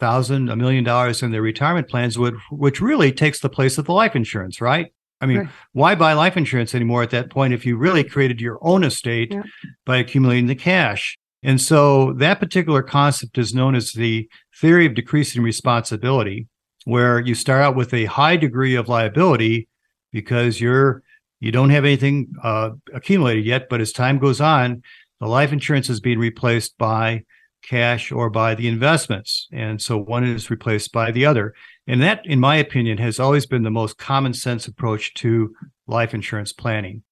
500,000, 0.00 0.48
a 0.48 0.56
million 0.56 0.82
dollars 0.82 1.22
in 1.22 1.30
their 1.30 1.42
retirement 1.42 1.88
plans, 1.88 2.18
which, 2.18 2.34
which 2.50 2.80
really 2.80 3.12
takes 3.12 3.40
the 3.40 3.48
place 3.48 3.78
of 3.78 3.84
the 3.84 3.92
life 3.92 4.16
insurance, 4.16 4.60
right? 4.60 4.92
I 5.20 5.26
mean, 5.26 5.38
right. 5.38 5.48
why 5.72 5.94
buy 5.94 6.14
life 6.14 6.36
insurance 6.36 6.74
anymore 6.74 7.02
at 7.02 7.10
that 7.10 7.30
point 7.30 7.52
if 7.52 7.66
you 7.66 7.76
really 7.76 8.02
created 8.02 8.40
your 8.40 8.58
own 8.62 8.82
estate 8.82 9.32
yeah. 9.32 9.42
by 9.84 9.98
accumulating 9.98 10.46
the 10.46 10.54
cash? 10.54 11.18
And 11.42 11.60
so 11.60 12.14
that 12.14 12.40
particular 12.40 12.82
concept 12.82 13.36
is 13.38 13.54
known 13.54 13.74
as 13.74 13.92
the 13.92 14.28
theory 14.56 14.86
of 14.86 14.94
decreasing 14.94 15.42
responsibility, 15.42 16.46
where 16.84 17.20
you 17.20 17.34
start 17.34 17.62
out 17.62 17.76
with 17.76 17.92
a 17.92 18.06
high 18.06 18.36
degree 18.36 18.74
of 18.74 18.88
liability 18.88 19.68
because 20.12 20.60
you're 20.60 21.02
you 21.40 21.52
don't 21.52 21.70
have 21.70 21.84
anything 21.86 22.32
uh, 22.42 22.70
accumulated 22.92 23.46
yet, 23.46 23.68
but 23.70 23.80
as 23.80 23.92
time 23.92 24.18
goes 24.18 24.42
on, 24.42 24.82
the 25.20 25.26
life 25.26 25.52
insurance 25.52 25.88
is 25.88 26.00
being 26.00 26.18
replaced 26.18 26.76
by 26.76 27.24
cash 27.62 28.10
or 28.12 28.30
by 28.30 28.54
the 28.54 28.68
investments, 28.68 29.48
and 29.52 29.80
so 29.80 29.96
one 29.96 30.24
is 30.24 30.50
replaced 30.50 30.92
by 30.92 31.10
the 31.10 31.26
other. 31.26 31.54
And 31.86 32.02
that, 32.02 32.24
in 32.24 32.40
my 32.40 32.56
opinion, 32.56 32.98
has 32.98 33.18
always 33.18 33.46
been 33.46 33.62
the 33.62 33.70
most 33.70 33.98
common 33.98 34.34
sense 34.34 34.66
approach 34.66 35.14
to 35.14 35.54
life 35.86 36.14
insurance 36.14 36.52
planning. 36.52 37.02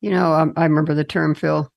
You 0.00 0.10
know, 0.10 0.32
um, 0.32 0.52
I 0.56 0.64
remember 0.64 0.94
the 0.94 1.04
term, 1.04 1.34
Phil, 1.34 1.70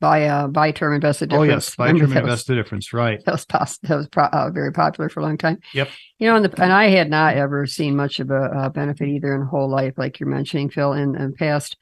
buy 0.00 0.26
uh 0.26 0.46
buy 0.46 0.72
term 0.72 0.94
invested 0.94 1.30
difference. 1.30 1.50
Oh 1.50 1.54
yes, 1.54 1.76
buy 1.76 1.92
term 1.92 2.16
invested 2.16 2.54
difference, 2.54 2.92
right? 2.92 3.24
That 3.24 3.32
was 3.32 3.44
pos- 3.46 3.78
that 3.78 3.96
was 3.96 4.08
pro- 4.08 4.24
uh, 4.24 4.50
very 4.50 4.72
popular 4.72 5.08
for 5.08 5.20
a 5.20 5.22
long 5.22 5.38
time. 5.38 5.58
Yep. 5.74 5.88
You 6.18 6.28
know, 6.28 6.36
and, 6.36 6.44
the, 6.44 6.62
and 6.62 6.72
I 6.72 6.88
had 6.88 7.10
not 7.10 7.36
ever 7.36 7.66
seen 7.66 7.96
much 7.96 8.20
of 8.20 8.30
a, 8.30 8.50
a 8.50 8.70
benefit 8.70 9.08
either 9.08 9.34
in 9.34 9.42
whole 9.42 9.68
life, 9.68 9.94
like 9.96 10.20
you're 10.20 10.28
mentioning, 10.28 10.70
Phil, 10.70 10.92
in, 10.92 11.12
the 11.12 11.34
past. 11.38 11.76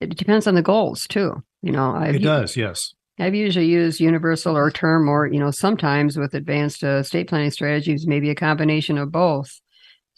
It 0.00 0.16
depends 0.16 0.46
on 0.46 0.54
the 0.54 0.62
goals 0.62 1.06
too. 1.06 1.42
You 1.62 1.72
know, 1.72 1.90
I've, 1.90 2.16
it 2.16 2.22
does. 2.22 2.56
Yes. 2.56 2.94
I've 3.20 3.34
usually 3.34 3.66
used 3.66 4.00
universal 4.00 4.56
or 4.56 4.70
term, 4.70 5.08
or 5.08 5.26
you 5.26 5.38
know, 5.38 5.50
sometimes 5.50 6.16
with 6.16 6.34
advanced 6.34 6.82
uh, 6.82 6.98
estate 6.98 7.28
planning 7.28 7.50
strategies, 7.50 8.06
maybe 8.06 8.30
a 8.30 8.34
combination 8.34 8.98
of 8.98 9.12
both. 9.12 9.60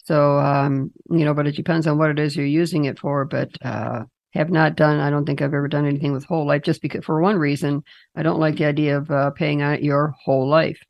So, 0.05 0.39
um, 0.39 0.91
you 1.11 1.25
know, 1.25 1.35
but 1.35 1.47
it 1.47 1.57
depends 1.57 1.87
on 1.87 1.99
what 1.99 2.11
it 2.11 2.19
is 2.19 2.37
you're 2.37 2.47
using 2.47 2.87
it 2.87 2.99
for. 2.99 3.25
But 3.25 3.51
uh, 3.63 4.05
have 4.35 4.51
not 4.51 4.77
done. 4.77 4.99
I 4.99 5.11
don't 5.11 5.27
think 5.27 5.43
I've 5.43 5.55
ever 5.55 5.69
done 5.69 5.87
anything 5.87 6.13
with 6.13 6.25
whole 6.25 6.47
life, 6.47 6.63
just 6.63 6.83
because 6.83 7.05
for 7.05 7.21
one 7.21 7.37
reason, 7.37 7.83
I 8.17 8.23
don't 8.23 8.41
like 8.41 8.57
the 8.57 8.65
idea 8.65 8.97
of 8.97 9.11
uh, 9.11 9.31
paying 9.31 9.63
out 9.63 9.83
your 9.83 10.15
whole 10.25 10.49
life. 10.49 10.81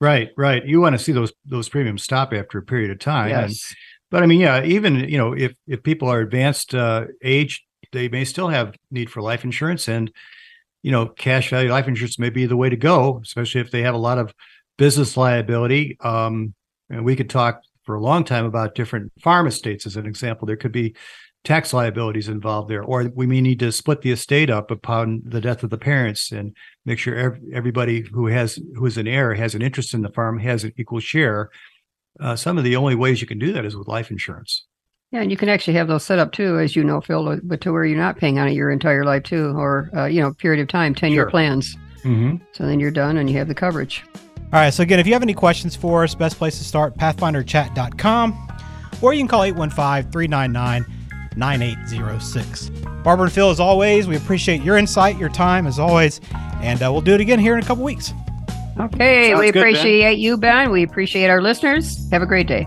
Right, 0.00 0.30
right. 0.36 0.64
You 0.64 0.80
want 0.80 0.94
to 0.94 0.98
see 0.98 1.12
those 1.12 1.32
those 1.44 1.68
premiums 1.68 2.02
stop 2.02 2.32
after 2.32 2.58
a 2.58 2.62
period 2.62 2.90
of 2.90 2.98
time. 2.98 3.30
Yes. 3.30 3.42
And, 3.42 3.76
but 4.10 4.22
I 4.22 4.26
mean, 4.26 4.40
yeah, 4.40 4.62
even 4.64 5.08
you 5.08 5.18
know, 5.18 5.32
if 5.32 5.54
if 5.66 5.82
people 5.82 6.08
are 6.08 6.20
advanced 6.20 6.74
uh, 6.74 7.06
age, 7.22 7.64
they 7.92 8.08
may 8.08 8.24
still 8.24 8.48
have 8.48 8.74
need 8.90 9.10
for 9.10 9.22
life 9.22 9.44
insurance, 9.44 9.88
and 9.88 10.10
you 10.84 10.90
know, 10.90 11.06
cash 11.06 11.48
value 11.48 11.70
life 11.70 11.88
insurance 11.88 12.18
may 12.18 12.28
be 12.28 12.44
the 12.44 12.58
way 12.58 12.68
to 12.68 12.76
go, 12.76 13.18
especially 13.22 13.62
if 13.62 13.70
they 13.70 13.80
have 13.80 13.94
a 13.94 13.98
lot 13.98 14.18
of 14.18 14.34
business 14.76 15.16
liability. 15.16 15.96
Um, 16.00 16.52
and 16.90 17.06
we 17.06 17.16
could 17.16 17.30
talk 17.30 17.62
for 17.84 17.94
a 17.94 18.02
long 18.02 18.22
time 18.22 18.44
about 18.44 18.74
different 18.74 19.10
farm 19.18 19.46
estates 19.46 19.86
as 19.86 19.96
an 19.96 20.04
example. 20.04 20.44
There 20.44 20.58
could 20.58 20.72
be 20.72 20.94
tax 21.42 21.72
liabilities 21.72 22.28
involved 22.28 22.68
there, 22.68 22.82
or 22.82 23.10
we 23.14 23.26
may 23.26 23.40
need 23.40 23.60
to 23.60 23.72
split 23.72 24.02
the 24.02 24.10
estate 24.10 24.50
up 24.50 24.70
upon 24.70 25.22
the 25.24 25.40
death 25.40 25.62
of 25.62 25.70
the 25.70 25.78
parents 25.78 26.32
and 26.32 26.54
make 26.84 26.98
sure 26.98 27.38
everybody 27.54 28.02
who 28.12 28.26
has 28.26 28.58
who 28.74 28.84
is 28.84 28.98
an 28.98 29.08
heir 29.08 29.32
has 29.32 29.54
an 29.54 29.62
interest 29.62 29.94
in 29.94 30.02
the 30.02 30.12
farm 30.12 30.38
has 30.38 30.64
an 30.64 30.72
equal 30.76 31.00
share. 31.00 31.48
Uh, 32.20 32.36
some 32.36 32.58
of 32.58 32.64
the 32.64 32.76
only 32.76 32.94
ways 32.94 33.22
you 33.22 33.26
can 33.26 33.38
do 33.38 33.54
that 33.54 33.64
is 33.64 33.74
with 33.74 33.88
life 33.88 34.10
insurance. 34.10 34.66
Yeah, 35.14 35.20
and 35.20 35.30
you 35.30 35.36
can 35.36 35.48
actually 35.48 35.74
have 35.74 35.86
those 35.86 36.04
set 36.04 36.18
up 36.18 36.32
too, 36.32 36.58
as 36.58 36.74
you 36.74 36.82
know, 36.82 37.00
Phil, 37.00 37.38
but 37.44 37.60
to 37.60 37.72
where 37.72 37.84
you're 37.84 37.96
not 37.96 38.18
paying 38.18 38.40
on 38.40 38.48
it 38.48 38.54
your 38.54 38.72
entire 38.72 39.04
life 39.04 39.22
too, 39.22 39.56
or 39.56 39.88
uh, 39.96 40.06
you 40.06 40.20
know, 40.20 40.32
period 40.34 40.60
of 40.60 40.66
time, 40.66 40.92
ten 40.92 41.12
year 41.12 41.30
plans. 41.30 41.76
Mm-hmm. 42.02 42.38
So 42.50 42.66
then 42.66 42.80
you're 42.80 42.90
done 42.90 43.16
and 43.16 43.30
you 43.30 43.38
have 43.38 43.46
the 43.46 43.54
coverage. 43.54 44.02
All 44.52 44.58
right. 44.58 44.74
So 44.74 44.82
again, 44.82 44.98
if 44.98 45.06
you 45.06 45.12
have 45.12 45.22
any 45.22 45.32
questions 45.32 45.76
for 45.76 46.02
us, 46.02 46.16
best 46.16 46.36
place 46.36 46.58
to 46.58 46.64
start 46.64 46.96
pathfinderchat.com, 46.96 48.56
or 49.02 49.14
you 49.14 49.20
can 49.20 49.28
call 49.28 49.44
815 49.44 50.10
399 50.10 50.84
9806. 51.36 52.70
Barbara 53.04 53.26
and 53.26 53.32
Phil, 53.32 53.50
as 53.50 53.60
always, 53.60 54.08
we 54.08 54.16
appreciate 54.16 54.64
your 54.64 54.76
insight, 54.76 55.16
your 55.16 55.28
time, 55.28 55.68
as 55.68 55.78
always, 55.78 56.20
and 56.60 56.82
uh, 56.82 56.90
we'll 56.90 57.00
do 57.00 57.14
it 57.14 57.20
again 57.20 57.38
here 57.38 57.56
in 57.56 57.62
a 57.62 57.66
couple 57.66 57.84
weeks. 57.84 58.12
Okay, 58.80 59.30
Sounds 59.30 59.38
we 59.38 59.52
good, 59.52 59.60
appreciate 59.60 60.14
ben. 60.14 60.18
you, 60.18 60.36
Ben. 60.36 60.72
We 60.72 60.82
appreciate 60.82 61.28
our 61.28 61.40
listeners. 61.40 62.10
Have 62.10 62.22
a 62.22 62.26
great 62.26 62.48
day. 62.48 62.66